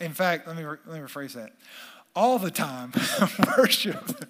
[0.01, 1.53] In fact, let me, re- let me rephrase that.
[2.17, 2.93] All the time,
[3.59, 4.27] worship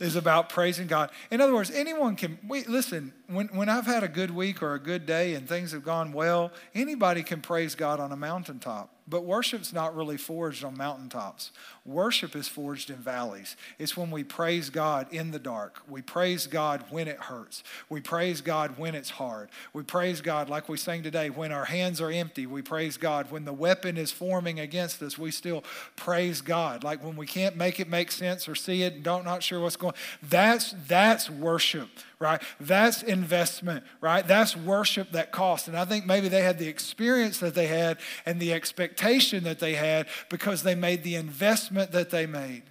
[0.00, 1.10] is about praising God.
[1.30, 4.74] In other words, anyone can, we, listen, when, when I've had a good week or
[4.74, 8.90] a good day and things have gone well, anybody can praise God on a mountaintop.
[9.06, 11.52] But worship's not really forged on mountaintops.
[11.84, 13.54] Worship is forged in valleys.
[13.78, 15.82] It's when we praise God in the dark.
[15.86, 17.62] We praise God when it hurts.
[17.90, 19.50] We praise God when it's hard.
[19.74, 22.46] We praise God, like we sang today, when our hands are empty.
[22.46, 23.30] We praise God.
[23.30, 25.64] When the weapon is forming against us, we still
[25.96, 26.82] praise God.
[26.82, 29.60] Like when we can't make it make sense or see it and don't not sure
[29.60, 31.90] what's going That's that's worship
[32.24, 32.42] right?
[32.58, 34.26] That's investment, right?
[34.26, 35.68] That's worship that costs.
[35.68, 39.60] And I think maybe they had the experience that they had and the expectation that
[39.60, 42.64] they had because they made the investment that they made.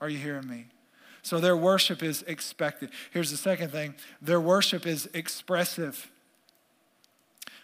[0.00, 0.68] Are you hearing me?
[1.20, 2.90] So their worship is expected.
[3.10, 6.10] Here's the second thing their worship is expressive.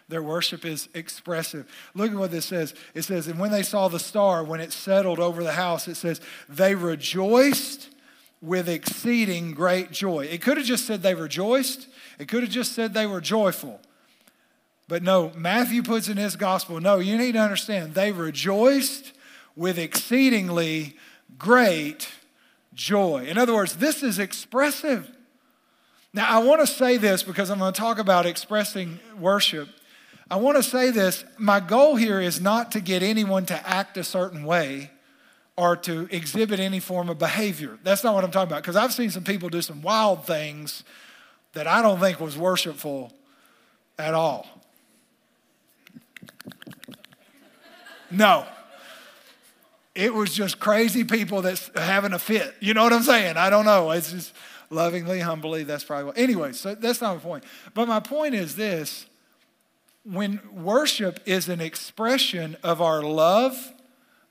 [0.07, 1.71] Their worship is expressive.
[1.95, 2.73] Look at what this says.
[2.93, 5.95] It says, and when they saw the star, when it settled over the house, it
[5.95, 6.19] says,
[6.49, 7.87] they rejoiced
[8.41, 10.25] with exceeding great joy.
[10.25, 11.87] It could have just said they rejoiced,
[12.21, 13.79] it could have just said they were joyful.
[14.87, 19.13] But no, Matthew puts in his gospel, no, you need to understand, they rejoiced
[19.55, 20.95] with exceedingly
[21.39, 22.09] great
[22.75, 23.25] joy.
[23.25, 25.09] In other words, this is expressive.
[26.13, 29.67] Now, I want to say this because I'm going to talk about expressing worship.
[30.29, 31.25] I want to say this.
[31.39, 34.91] My goal here is not to get anyone to act a certain way
[35.57, 37.79] or to exhibit any form of behavior.
[37.81, 38.61] That's not what I'm talking about.
[38.61, 40.83] Because I've seen some people do some wild things
[41.53, 43.11] that I don't think was worshipful
[43.97, 44.47] at all.
[48.09, 48.45] No.
[49.93, 52.55] It was just crazy people that's having a fit.
[52.59, 53.37] You know what I'm saying?
[53.37, 53.91] I don't know.
[53.91, 54.33] It's just
[54.69, 55.63] lovingly, humbly.
[55.63, 56.17] That's probably what.
[56.17, 57.43] Anyway, so that's not my point.
[57.73, 59.05] But my point is this
[60.03, 63.73] when worship is an expression of our love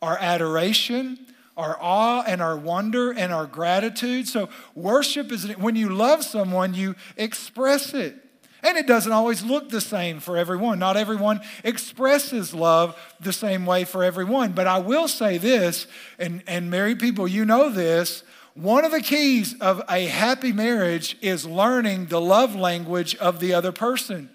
[0.03, 1.19] our adoration,
[1.57, 4.29] our awe and our wonder and our gratitude.
[4.29, 8.17] So, worship is when you love someone, you express it.
[8.63, 10.79] And it doesn't always look the same for everyone.
[10.79, 14.53] Not everyone expresses love the same way for everyone.
[14.53, 15.87] But I will say this,
[16.19, 18.23] and, and married people, you know this
[18.55, 23.55] one of the keys of a happy marriage is learning the love language of the
[23.55, 24.29] other person.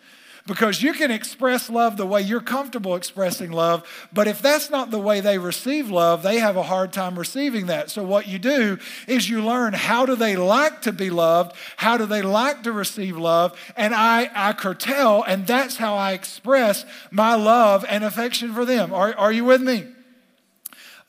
[0.47, 4.91] Because you can express love the way you're comfortable expressing love, but if that's not
[4.91, 7.89] the way they receive love, they have a hard time receiving that.
[7.89, 8.77] So, what you do
[9.07, 12.71] is you learn how do they like to be loved, how do they like to
[12.71, 18.53] receive love, and I, I curtail, and that's how I express my love and affection
[18.53, 18.93] for them.
[18.93, 19.87] Are, are you with me?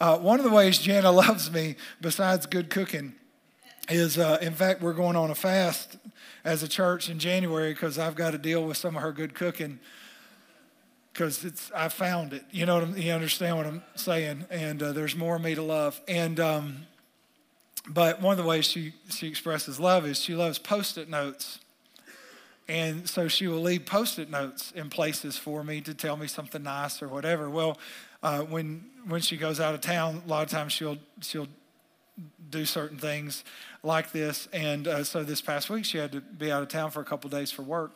[0.01, 3.15] Uh, one of the ways Jana loves me, besides good cooking,
[3.91, 5.99] is uh, in fact, we're going on a fast
[6.47, 9.35] as a church in January because I've got to deal with some of her good
[9.35, 9.81] cooking
[11.13, 12.45] because it's I found it.
[12.53, 16.01] You know, you understand what I'm saying, and uh, there's more of me to love.
[16.07, 16.87] And um,
[17.89, 21.59] but one of the ways she she expresses love is she loves post-it notes,
[22.69, 26.63] and so she will leave post-it notes in places for me to tell me something
[26.63, 27.51] nice or whatever.
[27.51, 27.77] Well,
[28.23, 31.49] uh, when when she goes out of town, a lot of times she'll she'll
[32.51, 33.45] do certain things
[33.83, 34.49] like this.
[34.53, 37.05] And uh, so this past week, she had to be out of town for a
[37.05, 37.93] couple days for work.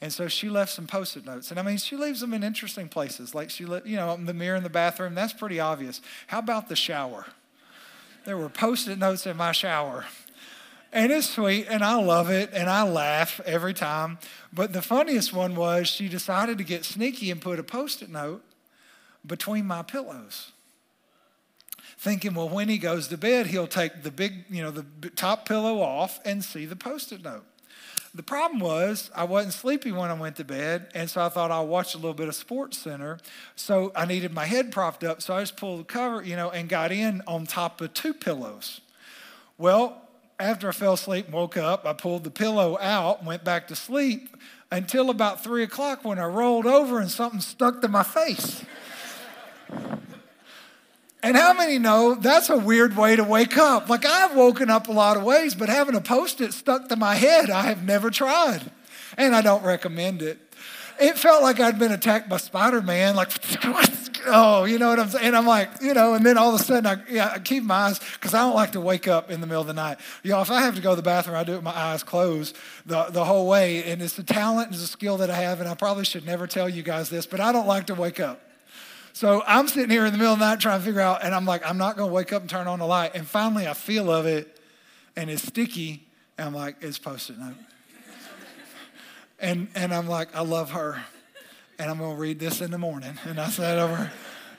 [0.00, 1.50] And so she left some post-it notes.
[1.50, 3.34] And I mean, she leaves them in interesting places.
[3.34, 6.00] Like she, let, you know, the mirror in the bathroom, that's pretty obvious.
[6.26, 7.26] How about the shower?
[8.24, 10.06] There were post-it notes in my shower.
[10.92, 14.18] And it's sweet, and I love it, and I laugh every time.
[14.52, 18.44] But the funniest one was she decided to get sneaky and put a post-it note
[19.24, 20.52] between my pillows
[21.98, 25.46] thinking, well, when he goes to bed, he'll take the big, you know, the top
[25.46, 27.44] pillow off and see the post it note.
[28.14, 31.50] The problem was I wasn't sleepy when I went to bed, and so I thought
[31.50, 33.18] I'll watch a little bit of Sports Center.
[33.56, 36.50] So I needed my head propped up, so I just pulled the cover, you know,
[36.50, 38.82] and got in on top of two pillows.
[39.56, 40.02] Well,
[40.38, 43.76] after I fell asleep and woke up, I pulled the pillow out, went back to
[43.76, 44.36] sleep
[44.70, 48.62] until about three o'clock when I rolled over and something stuck to my face.
[51.22, 53.88] And how many know that's a weird way to wake up?
[53.88, 56.96] Like I've woken up a lot of ways, but having a post it stuck to
[56.96, 58.62] my head, I have never tried.
[59.16, 60.38] And I don't recommend it.
[61.00, 63.30] It felt like I'd been attacked by Spider Man, like,
[64.26, 65.26] oh, you know what I'm saying?
[65.26, 67.62] And I'm like, you know, and then all of a sudden I, yeah, I keep
[67.62, 69.98] my eyes, because I don't like to wake up in the middle of the night.
[70.22, 72.02] Y'all, if I have to go to the bathroom, I do it with my eyes
[72.02, 73.84] closed the, the whole way.
[73.84, 76.26] And it's a talent and it's a skill that I have, and I probably should
[76.26, 78.40] never tell you guys this, but I don't like to wake up.
[79.14, 81.34] So I'm sitting here in the middle of the night trying to figure out, and
[81.34, 83.12] I'm like, I'm not going to wake up and turn on the light.
[83.14, 84.58] And finally, I feel of it,
[85.16, 86.06] and it's sticky.
[86.38, 87.54] And I'm like, it's post-it note.
[89.40, 91.02] and, and I'm like, I love her.
[91.78, 93.18] And I'm going to read this in the morning.
[93.24, 94.10] And I sat over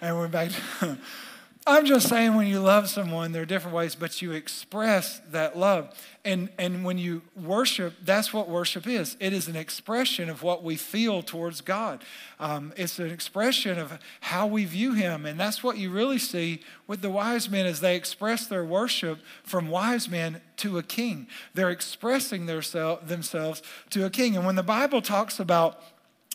[0.01, 0.51] and went back.
[0.79, 0.97] To,
[1.67, 5.57] I'm just saying, when you love someone, there are different ways, but you express that
[5.57, 5.97] love.
[6.25, 10.63] And, and when you worship, that's what worship is it is an expression of what
[10.63, 12.03] we feel towards God,
[12.39, 15.25] um, it's an expression of how we view Him.
[15.25, 19.19] And that's what you really see with the wise men as they express their worship
[19.43, 21.27] from wise men to a king.
[21.53, 24.37] They're expressing their themselves to a king.
[24.37, 25.81] And when the Bible talks about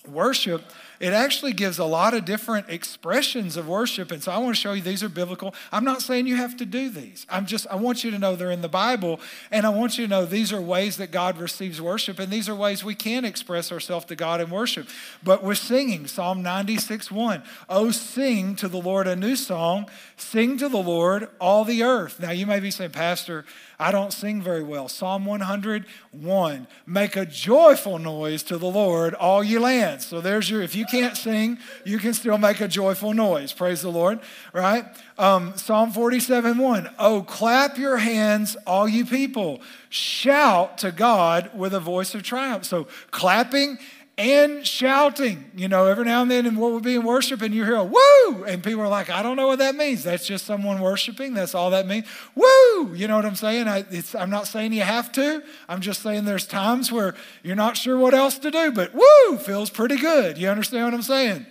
[0.07, 0.63] worship,
[1.01, 4.11] it actually gives a lot of different expressions of worship.
[4.11, 5.55] And so I want to show you these are biblical.
[5.71, 7.27] I'm not saying you have to do these.
[7.31, 9.21] I'm just, I want you to know they're in the Bible.
[9.51, 12.19] And I want you to know these are ways that God receives worship.
[12.19, 14.89] And these are ways we can express ourselves to God in worship.
[15.23, 17.43] But we're singing Psalm 96 1.
[17.69, 19.87] Oh, sing to the Lord a new song.
[20.17, 22.19] Sing to the Lord all the earth.
[22.19, 23.45] Now you may be saying, Pastor,
[23.81, 24.89] I don't sing very well.
[24.89, 30.05] Psalm 101 Make a joyful noise to the Lord, all ye lands.
[30.05, 33.53] So there's your, if you can't sing, you can still make a joyful noise.
[33.53, 34.19] Praise the Lord,
[34.53, 34.85] right?
[35.17, 39.61] Um, Psalm 47 1 Oh, clap your hands, all you people.
[39.91, 42.65] Shout to God with a voice of triumph.
[42.65, 43.79] So clapping
[44.19, 45.51] and shouting.
[45.55, 47.85] You know, every now and then, and we'll be in worship, and you hear a
[47.85, 50.03] woo, and people are like, I don't know what that means.
[50.03, 51.35] That's just someone worshiping.
[51.35, 52.05] That's all that means.
[52.35, 52.95] Woo!
[52.95, 53.69] You know what I'm saying?
[53.69, 53.85] I,
[54.19, 55.43] am not saying you have to.
[55.69, 59.39] I'm just saying there's times where you're not sure what else to do, but woo
[59.39, 60.37] feels pretty good.
[60.37, 61.47] You understand what I'm saying?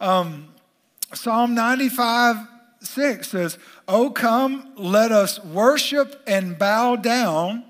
[0.00, 0.48] Um,
[1.14, 2.36] Psalm 95
[2.80, 7.64] 6 says, Oh, come, let us worship and bow down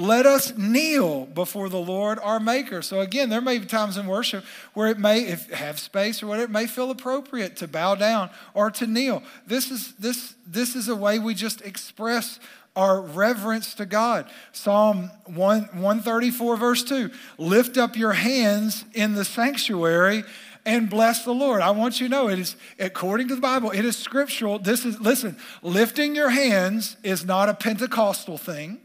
[0.00, 2.82] let us kneel before the Lord our Maker.
[2.82, 6.26] So again, there may be times in worship where it may if have space or
[6.26, 9.22] whatever, it may feel appropriate to bow down or to kneel.
[9.46, 12.40] This is this this is a way we just express
[12.74, 14.30] our reverence to God.
[14.52, 17.10] Psalm 1, 134, verse 2.
[17.36, 20.24] Lift up your hands in the sanctuary
[20.64, 21.62] and bless the Lord.
[21.62, 24.58] I want you to know it is according to the Bible, it is scriptural.
[24.58, 28.80] This is listen, lifting your hands is not a Pentecostal thing.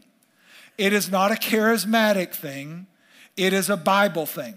[0.78, 2.86] It is not a charismatic thing,
[3.36, 4.54] it is a Bible thing.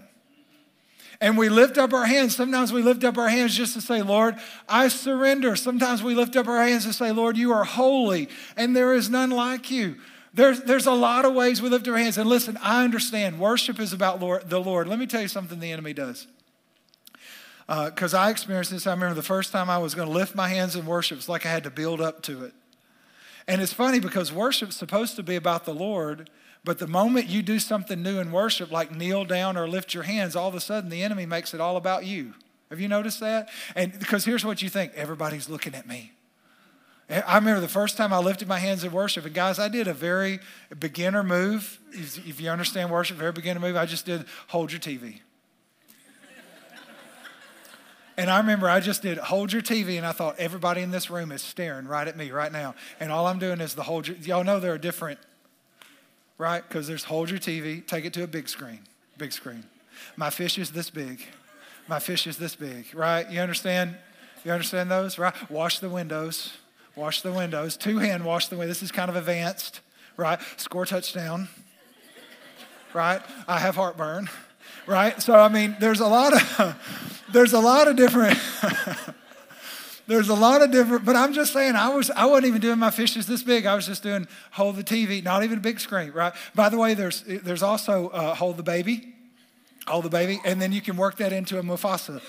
[1.22, 2.36] And we lift up our hands.
[2.36, 4.38] Sometimes we lift up our hands just to say, Lord,
[4.70, 5.58] I surrender.
[5.58, 9.10] Sometimes we lift up our hands to say, Lord, you are holy and there is
[9.10, 9.98] none like you.
[10.34, 12.18] There's, there's a lot of ways we lift our hands.
[12.18, 14.88] And listen, I understand worship is about Lord, the Lord.
[14.88, 16.28] Let me tell you something the enemy does.
[17.68, 18.88] Because uh, I experienced this.
[18.88, 21.30] I remember the first time I was going to lift my hands in worship, it's
[21.30, 22.54] like I had to build up to it.
[23.50, 26.30] And it's funny because worship's supposed to be about the Lord,
[26.64, 30.04] but the moment you do something new in worship, like kneel down or lift your
[30.04, 32.36] hands, all of a sudden the enemy makes it all about you.
[32.70, 33.50] Have you noticed that?
[33.76, 36.12] And because here's what you think everybody's looking at me.
[37.10, 39.88] I remember the first time I lifted my hands in worship, and guys, I did
[39.88, 40.40] a very
[40.80, 41.80] beginner move.
[41.92, 45.22] If you understand worship, very beginner move, I just did hold your TV.
[48.20, 51.10] And I remember I just did hold your TV, and I thought everybody in this
[51.10, 52.76] room is staring right at me right now.
[53.00, 55.20] And all I'm doing is the hold your, y'all know there are different,
[56.38, 56.62] right?
[56.68, 58.82] Because there's hold your TV, take it to a big screen,
[59.18, 59.64] big screen.
[60.18, 61.22] My fish is this big.
[61.88, 63.30] My fish is this big, right?
[63.32, 63.96] You understand?
[64.44, 65.34] You understand those, right?
[65.50, 66.58] Wash the windows,
[66.98, 67.78] wash the windows.
[67.78, 68.82] Two hand wash the windows.
[68.82, 69.80] This is kind of advanced,
[70.18, 70.42] right?
[70.58, 71.48] Score touchdown,
[72.94, 73.22] right?
[73.48, 74.28] I have heartburn
[74.90, 75.22] right?
[75.22, 78.38] So I mean, there's a lot of there's a lot of different
[80.08, 81.06] there's a lot of different.
[81.06, 83.66] But I'm just saying, I was I wasn't even doing my fishes this big.
[83.66, 86.34] I was just doing hold the TV, not even a big screen, right?
[86.56, 89.14] By the way, there's there's also uh, hold the baby.
[89.88, 92.22] Hold the baby, and then you can work that into a Mufasa.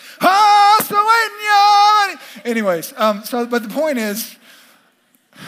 [2.44, 4.36] Anyways, um, so but the point is,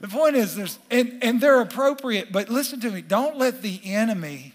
[0.00, 3.02] The point is, there's, and, and they're appropriate, but listen to me.
[3.02, 4.52] Don't let the enemy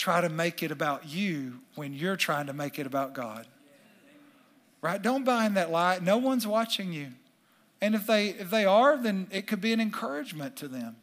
[0.00, 3.46] try to make it about you when you're trying to make it about God.
[4.80, 5.00] Right?
[5.00, 5.98] Don't buy in that lie.
[6.00, 7.08] No one's watching you.
[7.82, 10.96] And if they if they are, then it could be an encouragement to them.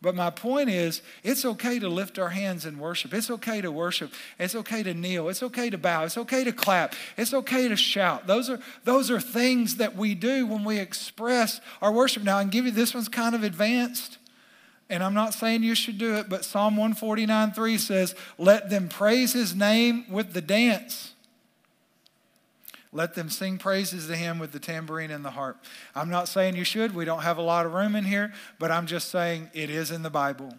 [0.00, 3.14] But my point is, it's okay to lift our hands and worship.
[3.14, 4.12] It's okay to worship.
[4.38, 5.28] It's okay to kneel.
[5.28, 6.04] It's okay to bow.
[6.04, 6.94] It's okay to clap.
[7.16, 8.26] It's okay to shout.
[8.26, 12.24] Those are, those are things that we do when we express our worship.
[12.24, 14.18] Now, I can give you this one's kind of advanced,
[14.92, 18.90] and I'm not saying you should do it, but Psalm 149 3 says, Let them
[18.90, 21.14] praise his name with the dance.
[22.92, 25.64] Let them sing praises to him with the tambourine and the harp.
[25.94, 26.94] I'm not saying you should.
[26.94, 29.90] We don't have a lot of room in here, but I'm just saying it is
[29.90, 30.52] in the Bible.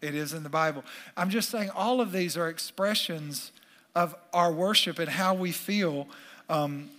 [0.00, 0.84] It is in the Bible.
[1.16, 3.50] I'm just saying all of these are expressions
[3.96, 6.06] of our worship and how we feel.
[6.48, 6.90] Um,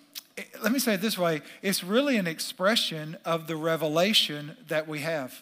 [0.61, 4.99] let me say it this way it's really an expression of the revelation that we
[4.99, 5.41] have.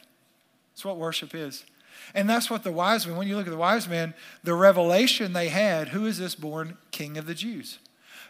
[0.74, 1.66] That's what worship is.
[2.14, 4.14] And that's what the wise men, when you look at the wise men,
[4.44, 7.80] the revelation they had who is this born king of the Jews?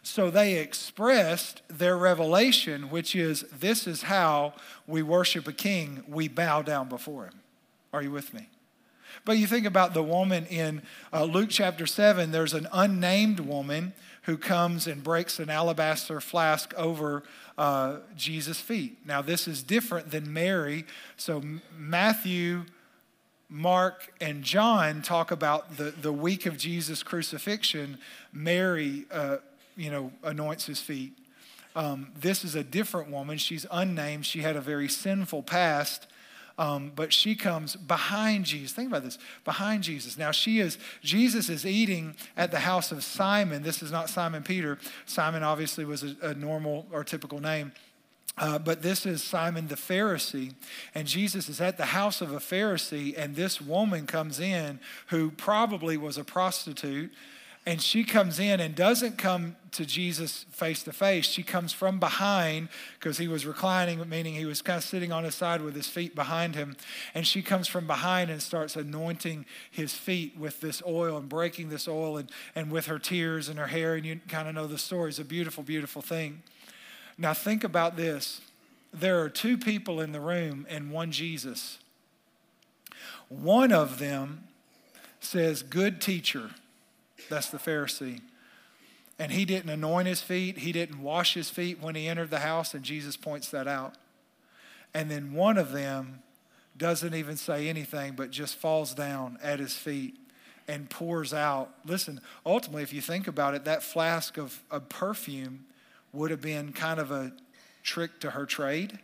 [0.03, 4.53] So they expressed their revelation, which is this is how
[4.85, 7.39] we worship a king, we bow down before him.
[7.93, 8.49] Are you with me?
[9.23, 10.81] But you think about the woman in
[11.13, 13.93] uh, Luke chapter 7, there's an unnamed woman
[14.23, 17.23] who comes and breaks an alabaster flask over
[17.57, 18.97] uh, Jesus' feet.
[19.05, 20.85] Now, this is different than Mary.
[21.17, 21.41] So,
[21.77, 22.63] Matthew,
[23.49, 27.97] Mark, and John talk about the, the week of Jesus' crucifixion.
[28.31, 29.37] Mary, uh,
[29.75, 31.13] you know, anoints his feet.
[31.75, 33.37] Um, this is a different woman.
[33.37, 34.25] She's unnamed.
[34.25, 36.07] She had a very sinful past.
[36.57, 38.73] Um, but she comes behind Jesus.
[38.73, 40.17] Think about this behind Jesus.
[40.17, 43.63] Now, she is, Jesus is eating at the house of Simon.
[43.63, 44.77] This is not Simon Peter.
[45.05, 47.71] Simon obviously was a, a normal or typical name.
[48.37, 50.53] Uh, but this is Simon the Pharisee,
[50.95, 55.29] and Jesus is at the house of a Pharisee, and this woman comes in who
[55.29, 57.11] probably was a prostitute
[57.65, 61.25] and she comes in and doesn't come to Jesus face to face.
[61.25, 62.67] She comes from behind
[62.99, 65.87] because he was reclining, meaning he was kind of sitting on his side with his
[65.87, 66.75] feet behind him.
[67.13, 71.69] And she comes from behind and starts anointing his feet with this oil and breaking
[71.69, 73.95] this oil and, and with her tears and her hair.
[73.95, 75.09] And you kind of know the story.
[75.09, 76.43] It's a beautiful, beautiful thing.
[77.17, 78.41] Now, think about this
[78.93, 81.79] there are two people in the room and one Jesus.
[83.29, 84.43] One of them
[85.21, 86.51] says, Good teacher.
[87.29, 88.21] That's the Pharisee.
[89.19, 92.39] And he didn't anoint his feet, he didn't wash his feet when he entered the
[92.39, 93.95] house, and Jesus points that out.
[94.93, 96.23] And then one of them
[96.77, 100.17] doesn't even say anything, but just falls down at his feet
[100.67, 101.69] and pours out.
[101.85, 105.65] Listen, ultimately, if you think about it, that flask of, of perfume
[106.11, 107.33] would have been kind of a
[107.83, 108.99] trick to her trade.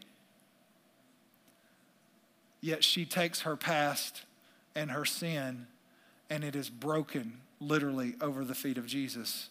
[2.61, 4.23] Yet she takes her past
[4.75, 5.67] and her sin,
[6.29, 9.49] and it is broken literally over the feet of Jesus.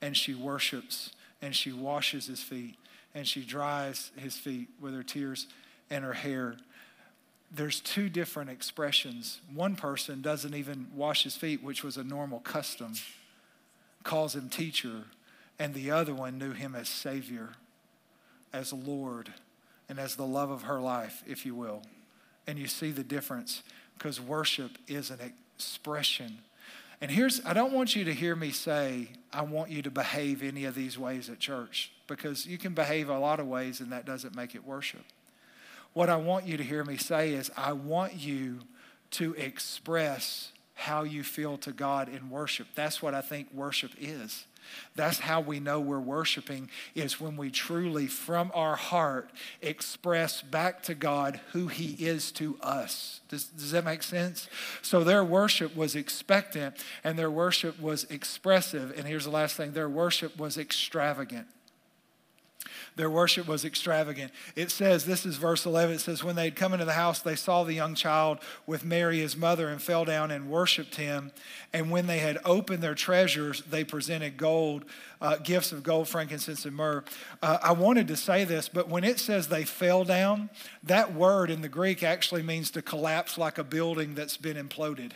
[0.00, 1.10] And she worships
[1.42, 2.76] and she washes his feet
[3.14, 5.46] and she dries his feet with her tears
[5.90, 6.56] and her hair.
[7.52, 9.40] there's two different expressions.
[9.52, 12.92] One person doesn't even wash his feet, which was a normal custom,
[14.04, 15.06] calls him teacher,
[15.58, 17.50] and the other one knew him as Savior,
[18.52, 19.32] as Lord,
[19.88, 21.82] and as the love of her life, if you will.
[22.46, 23.64] And you see the difference
[23.98, 25.18] because worship is an
[25.56, 26.38] expression.
[27.00, 30.42] And here's, I don't want you to hear me say, I want you to behave
[30.42, 33.92] any of these ways at church, because you can behave a lot of ways and
[33.92, 35.04] that doesn't make it worship.
[35.92, 38.60] What I want you to hear me say is, I want you
[39.12, 42.66] to express how you feel to God in worship.
[42.74, 44.44] That's what I think worship is.
[44.94, 49.30] That's how we know we're worshiping is when we truly from our heart
[49.62, 53.20] express back to God who he is to us.
[53.28, 54.48] Does, does that make sense?
[54.82, 58.92] So their worship was expectant and their worship was expressive.
[58.96, 61.46] And here's the last thing their worship was extravagant.
[62.96, 64.32] Their worship was extravagant.
[64.56, 67.20] It says, this is verse 11, it says, When they had come into the house,
[67.20, 71.32] they saw the young child with Mary, his mother, and fell down and worshiped him.
[71.72, 74.84] And when they had opened their treasures, they presented gold,
[75.20, 77.04] uh, gifts of gold, frankincense, and myrrh.
[77.42, 80.50] Uh, I wanted to say this, but when it says they fell down,
[80.82, 85.12] that word in the Greek actually means to collapse like a building that's been imploded.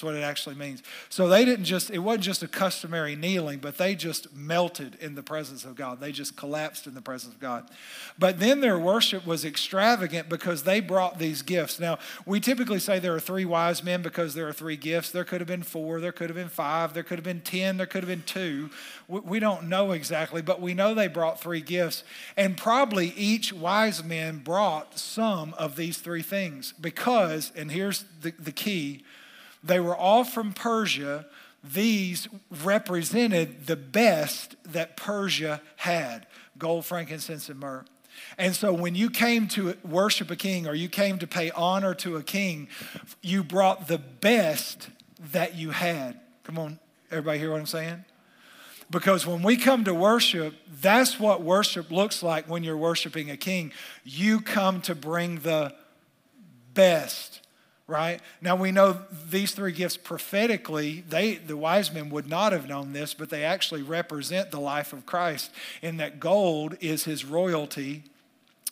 [0.00, 0.82] That's what it actually means.
[1.10, 5.14] So they didn't just, it wasn't just a customary kneeling, but they just melted in
[5.14, 6.00] the presence of God.
[6.00, 7.68] They just collapsed in the presence of God.
[8.18, 11.78] But then their worship was extravagant because they brought these gifts.
[11.78, 15.10] Now, we typically say there are three wise men because there are three gifts.
[15.10, 17.76] There could have been four, there could have been five, there could have been 10,
[17.76, 18.70] there could have been two.
[19.06, 22.04] We don't know exactly, but we know they brought three gifts.
[22.38, 28.32] And probably each wise man brought some of these three things because, and here's the,
[28.38, 29.04] the key,
[29.62, 31.26] they were all from Persia.
[31.62, 32.28] These
[32.62, 36.26] represented the best that Persia had
[36.58, 37.84] gold, frankincense, and myrrh.
[38.38, 41.94] And so when you came to worship a king or you came to pay honor
[41.94, 42.68] to a king,
[43.22, 44.90] you brought the best
[45.32, 46.20] that you had.
[46.44, 46.78] Come on,
[47.10, 48.04] everybody hear what I'm saying?
[48.90, 53.36] Because when we come to worship, that's what worship looks like when you're worshiping a
[53.36, 53.72] king.
[54.04, 55.74] You come to bring the
[56.74, 57.40] best
[57.90, 58.20] right?
[58.40, 62.92] Now we know these three gifts prophetically, they the wise men would not have known
[62.92, 65.50] this, but they actually represent the life of Christ
[65.82, 68.04] in that gold is his royalty,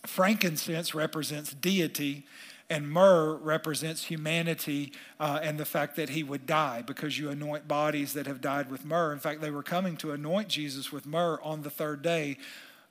[0.06, 2.24] frankincense represents deity,
[2.70, 7.66] and myrrh represents humanity uh, and the fact that he would die because you anoint
[7.66, 9.12] bodies that have died with myrrh.
[9.12, 12.36] In fact, they were coming to anoint Jesus with myrrh on the third day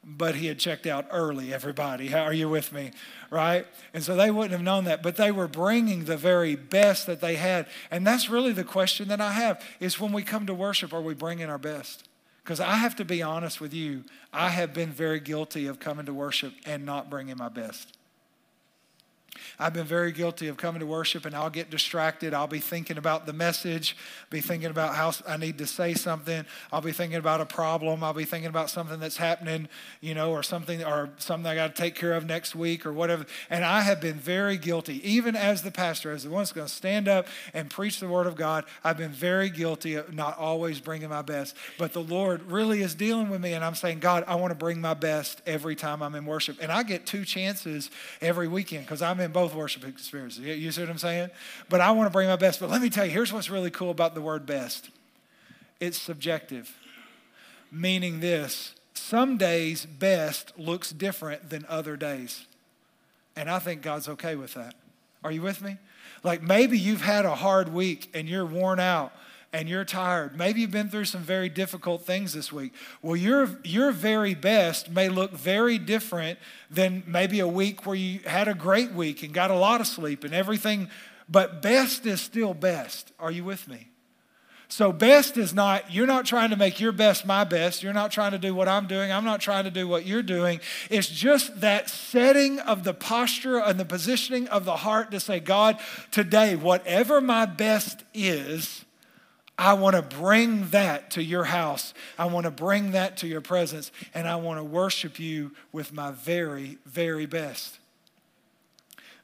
[0.04, 2.08] but he had checked out early, everybody.
[2.08, 2.92] How are you with me?
[3.30, 3.68] Right?
[3.94, 7.20] And so they wouldn't have known that, but they were bringing the very best that
[7.20, 7.68] they had.
[7.92, 11.02] And that's really the question that I have is when we come to worship, are
[11.02, 12.08] we bringing our best?
[12.44, 16.06] Because I have to be honest with you, I have been very guilty of coming
[16.06, 17.97] to worship and not bringing my best.
[19.60, 22.34] I've been very guilty of coming to worship and I'll get distracted.
[22.34, 23.96] I'll be thinking about the message,
[24.30, 26.46] be thinking about how I need to say something.
[26.72, 28.04] I'll be thinking about a problem.
[28.04, 29.68] I'll be thinking about something that's happening,
[30.02, 32.94] you know, or something or something I got to take care of next week or
[32.94, 33.26] whatever.
[33.50, 36.68] And I have been very guilty, even as the pastor, as the one that's going
[36.68, 38.66] to stand up and preach the word of God.
[38.84, 41.56] I've been very guilty of not always bringing my best.
[41.78, 44.56] But the Lord really is dealing with me, and I'm saying, God, I want to
[44.56, 46.58] bring my best every time I'm in worship.
[46.62, 47.90] And I get two chances
[48.22, 50.40] every weekend because I'm in both worship experiences.
[50.40, 51.30] You see what I'm saying?
[51.70, 52.60] But I want to bring my best.
[52.60, 54.90] But let me tell you, here's what's really cool about the word best
[55.80, 56.76] it's subjective,
[57.72, 62.46] meaning this some days best looks different than other days.
[63.36, 64.76] And I think God's okay with that.
[65.24, 65.78] Are you with me?
[66.24, 69.14] Like maybe you've had a hard week and you're worn out
[69.58, 70.38] and you're tired.
[70.38, 72.74] Maybe you've been through some very difficult things this week.
[73.02, 76.38] Well, your, your very best may look very different
[76.70, 79.88] than maybe a week where you had a great week and got a lot of
[79.88, 80.90] sleep and everything,
[81.28, 83.12] but best is still best.
[83.18, 83.88] Are you with me?
[84.70, 87.82] So, best is not, you're not trying to make your best my best.
[87.82, 89.12] You're not trying to do what I'm doing.
[89.12, 90.60] I'm not trying to do what you're doing.
[90.92, 95.40] It's just that setting of the posture and the positioning of the heart to say,
[95.40, 95.80] God,
[96.12, 98.84] today, whatever my best is,
[99.58, 101.94] I want to bring that to your house.
[102.18, 105.92] I want to bring that to your presence, and I want to worship you with
[105.92, 107.80] my very, very best.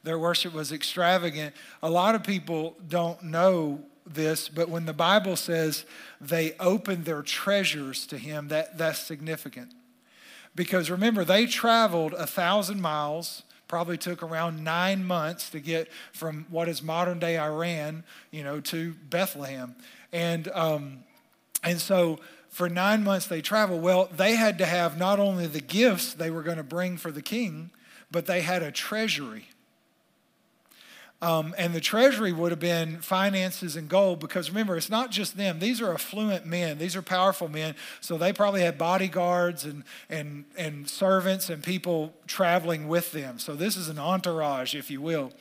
[0.02, 1.54] Their worship was extravagant.
[1.82, 5.86] A lot of people don't know this, but when the Bible says
[6.20, 9.72] they opened their treasures to him, that, that's significant.
[10.54, 16.46] Because remember, they traveled a thousand miles probably took around nine months to get from
[16.48, 19.74] what is modern day Iran, you know, to Bethlehem.
[20.14, 20.98] And, um,
[21.64, 23.82] and so for nine months they traveled.
[23.82, 27.10] Well, they had to have not only the gifts they were going to bring for
[27.10, 27.70] the king,
[28.12, 29.48] but they had a treasury.
[31.20, 35.36] Um, and the treasury would have been finances and gold because remember, it's not just
[35.36, 35.58] them.
[35.58, 37.74] These are affluent men, these are powerful men.
[38.00, 43.38] So they probably had bodyguards and, and, and servants and people traveling with them.
[43.38, 45.32] So this is an entourage, if you will.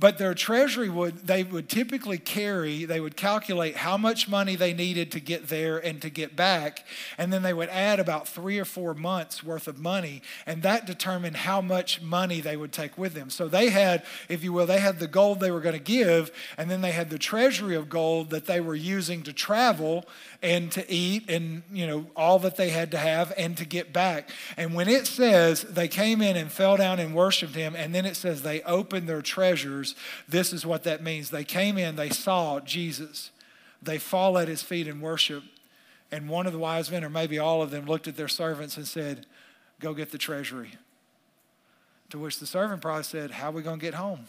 [0.00, 4.72] But their treasury would, they would typically carry, they would calculate how much money they
[4.72, 6.86] needed to get there and to get back.
[7.18, 10.22] And then they would add about three or four months worth of money.
[10.46, 13.28] And that determined how much money they would take with them.
[13.28, 16.30] So they had, if you will, they had the gold they were going to give.
[16.56, 20.06] And then they had the treasury of gold that they were using to travel
[20.42, 23.92] and to eat and, you know, all that they had to have and to get
[23.92, 24.30] back.
[24.56, 28.06] And when it says they came in and fell down and worshiped him, and then
[28.06, 29.89] it says they opened their treasures,
[30.28, 31.30] this is what that means.
[31.30, 33.30] They came in, they saw Jesus,
[33.82, 35.42] they fall at his feet and worship.
[36.12, 38.76] And one of the wise men, or maybe all of them, looked at their servants
[38.76, 39.26] and said,
[39.78, 40.72] Go get the treasury.
[42.10, 44.26] To which the servant probably said, How are we going to get home?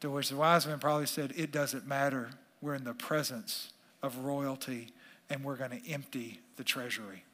[0.00, 2.30] To which the wise man probably said, It doesn't matter.
[2.60, 3.72] We're in the presence
[4.02, 4.88] of royalty
[5.30, 7.24] and we're going to empty the treasury.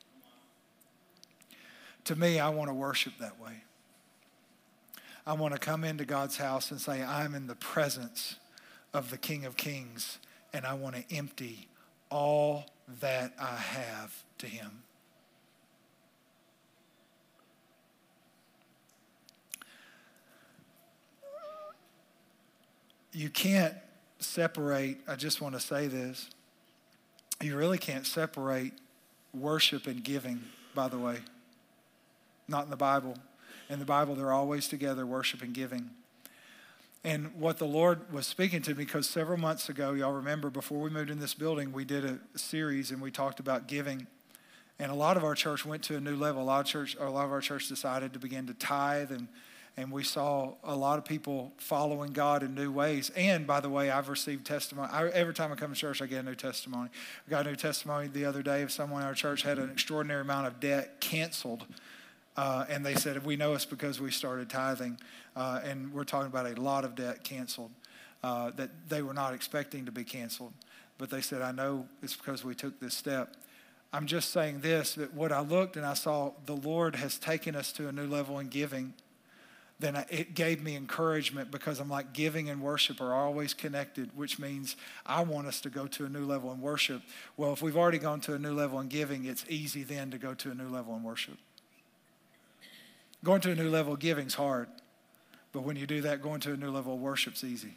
[2.04, 3.62] To me, I want to worship that way.
[5.26, 8.36] I want to come into God's house and say, I'm in the presence
[8.92, 10.18] of the King of Kings,
[10.52, 11.68] and I want to empty
[12.10, 12.66] all
[13.00, 14.82] that I have to Him.
[23.12, 23.74] You can't
[24.18, 26.28] separate, I just want to say this
[27.42, 28.72] you really can't separate
[29.34, 30.44] worship and giving,
[30.74, 31.18] by the way.
[32.46, 33.16] Not in the Bible.
[33.68, 35.90] In the Bible, they're always together, worship and giving.
[37.04, 40.80] And what the Lord was speaking to me, because several months ago, y'all remember, before
[40.80, 44.06] we moved in this building, we did a series and we talked about giving.
[44.78, 46.42] And a lot of our church went to a new level.
[46.42, 49.28] A lot of church, a lot of our church decided to begin to tithe and
[49.76, 53.10] and we saw a lot of people following God in new ways.
[53.16, 54.90] And by the way, I've received testimony.
[54.92, 56.90] I, every time I come to church, I get a new testimony.
[57.26, 59.70] I got a new testimony the other day of someone in our church had an
[59.70, 61.64] extraordinary amount of debt canceled.
[62.36, 64.98] Uh, and they said, We know it's because we started tithing.
[65.36, 67.70] Uh, and we're talking about a lot of debt canceled
[68.22, 70.52] uh, that they were not expecting to be canceled.
[70.98, 73.36] But they said, I know it's because we took this step.
[73.92, 77.54] I'm just saying this that what I looked and I saw the Lord has taken
[77.54, 78.94] us to a new level in giving
[79.82, 84.38] then it gave me encouragement because I'm like, giving and worship are always connected, which
[84.38, 87.02] means I want us to go to a new level in worship.
[87.36, 90.18] Well, if we've already gone to a new level in giving, it's easy then to
[90.18, 91.36] go to a new level in worship.
[93.24, 94.68] Going to a new level of giving's hard,
[95.52, 97.74] but when you do that, going to a new level of worship's easy.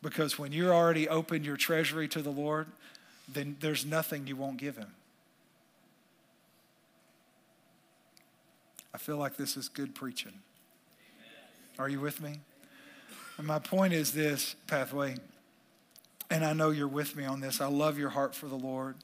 [0.00, 2.66] Because when you're already open your treasury to the Lord,
[3.28, 4.94] then there's nothing you won't give Him.
[8.94, 10.32] I feel like this is good preaching.
[11.78, 12.40] Are you with me?
[13.38, 15.16] And my point is this, Pathway,
[16.30, 17.60] and I know you're with me on this.
[17.60, 18.96] I love your heart for the Lord.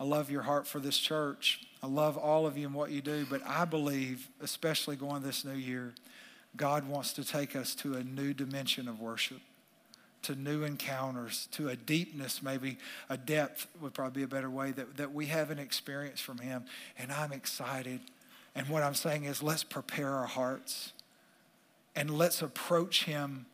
[0.00, 1.60] I love your heart for this church.
[1.82, 5.44] I love all of you and what you do, but I believe, especially going this
[5.44, 5.94] new year,
[6.56, 9.40] God wants to take us to a new dimension of worship,
[10.22, 12.78] to new encounters, to a deepness, maybe
[13.08, 16.64] a depth would probably be a better way that, that we haven't experienced from Him.
[16.98, 18.00] And I'm excited.
[18.54, 20.92] And what I'm saying is, let's prepare our hearts
[21.94, 23.46] and let's approach him.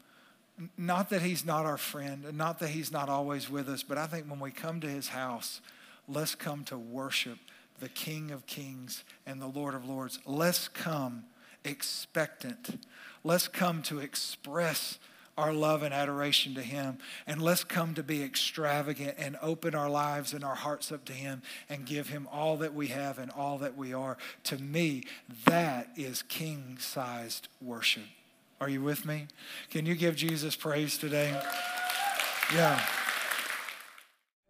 [0.76, 3.96] Not that he's not our friend, and not that he's not always with us, but
[3.96, 5.60] I think when we come to his house,
[6.08, 7.38] let's come to worship
[7.80, 10.18] the King of Kings and the Lord of Lords.
[10.26, 11.24] Let's come
[11.64, 12.84] expectant.
[13.24, 14.98] Let's come to express
[15.36, 16.98] our love and adoration to Him.
[17.26, 21.12] And let's come to be extravagant and open our lives and our hearts up to
[21.12, 24.18] Him and give Him all that we have and all that we are.
[24.44, 25.04] To me,
[25.44, 28.02] that is king sized worship.
[28.60, 29.28] Are you with me?
[29.70, 31.40] Can you give Jesus praise today?
[32.52, 32.80] Yeah.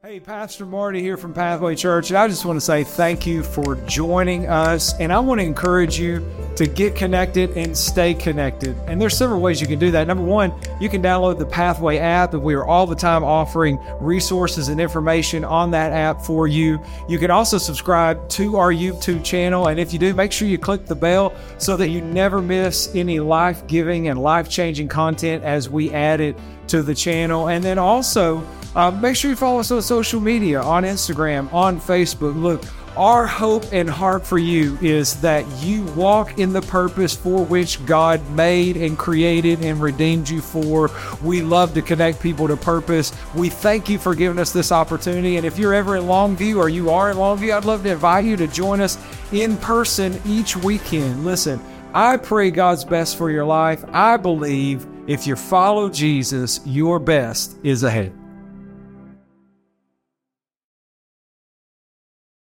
[0.00, 3.42] Hey, Pastor Marty here from Pathway Church, and I just want to say thank you
[3.42, 4.94] for joining us.
[5.00, 6.24] And I want to encourage you
[6.54, 8.76] to get connected and stay connected.
[8.86, 10.06] And there's several ways you can do that.
[10.06, 13.76] Number one, you can download the Pathway app, and we are all the time offering
[13.98, 16.80] resources and information on that app for you.
[17.08, 20.58] You can also subscribe to our YouTube channel, and if you do, make sure you
[20.58, 25.42] click the bell so that you never miss any life giving and life changing content
[25.42, 26.38] as we add it
[26.68, 27.48] to the channel.
[27.48, 28.46] And then also,
[28.78, 32.40] uh, make sure you follow us on social media on Instagram, on Facebook.
[32.40, 32.62] Look,
[32.96, 37.84] our hope and heart for you is that you walk in the purpose for which
[37.86, 40.90] God made and created and redeemed you for.
[41.22, 43.12] We love to connect people to purpose.
[43.34, 45.36] We thank you for giving us this opportunity.
[45.36, 48.24] And if you're ever in Longview or you are in Longview, I'd love to invite
[48.24, 48.96] you to join us
[49.32, 51.24] in person each weekend.
[51.24, 51.60] Listen,
[51.94, 53.84] I pray God's best for your life.
[53.92, 58.17] I believe if you follow Jesus, your best is ahead.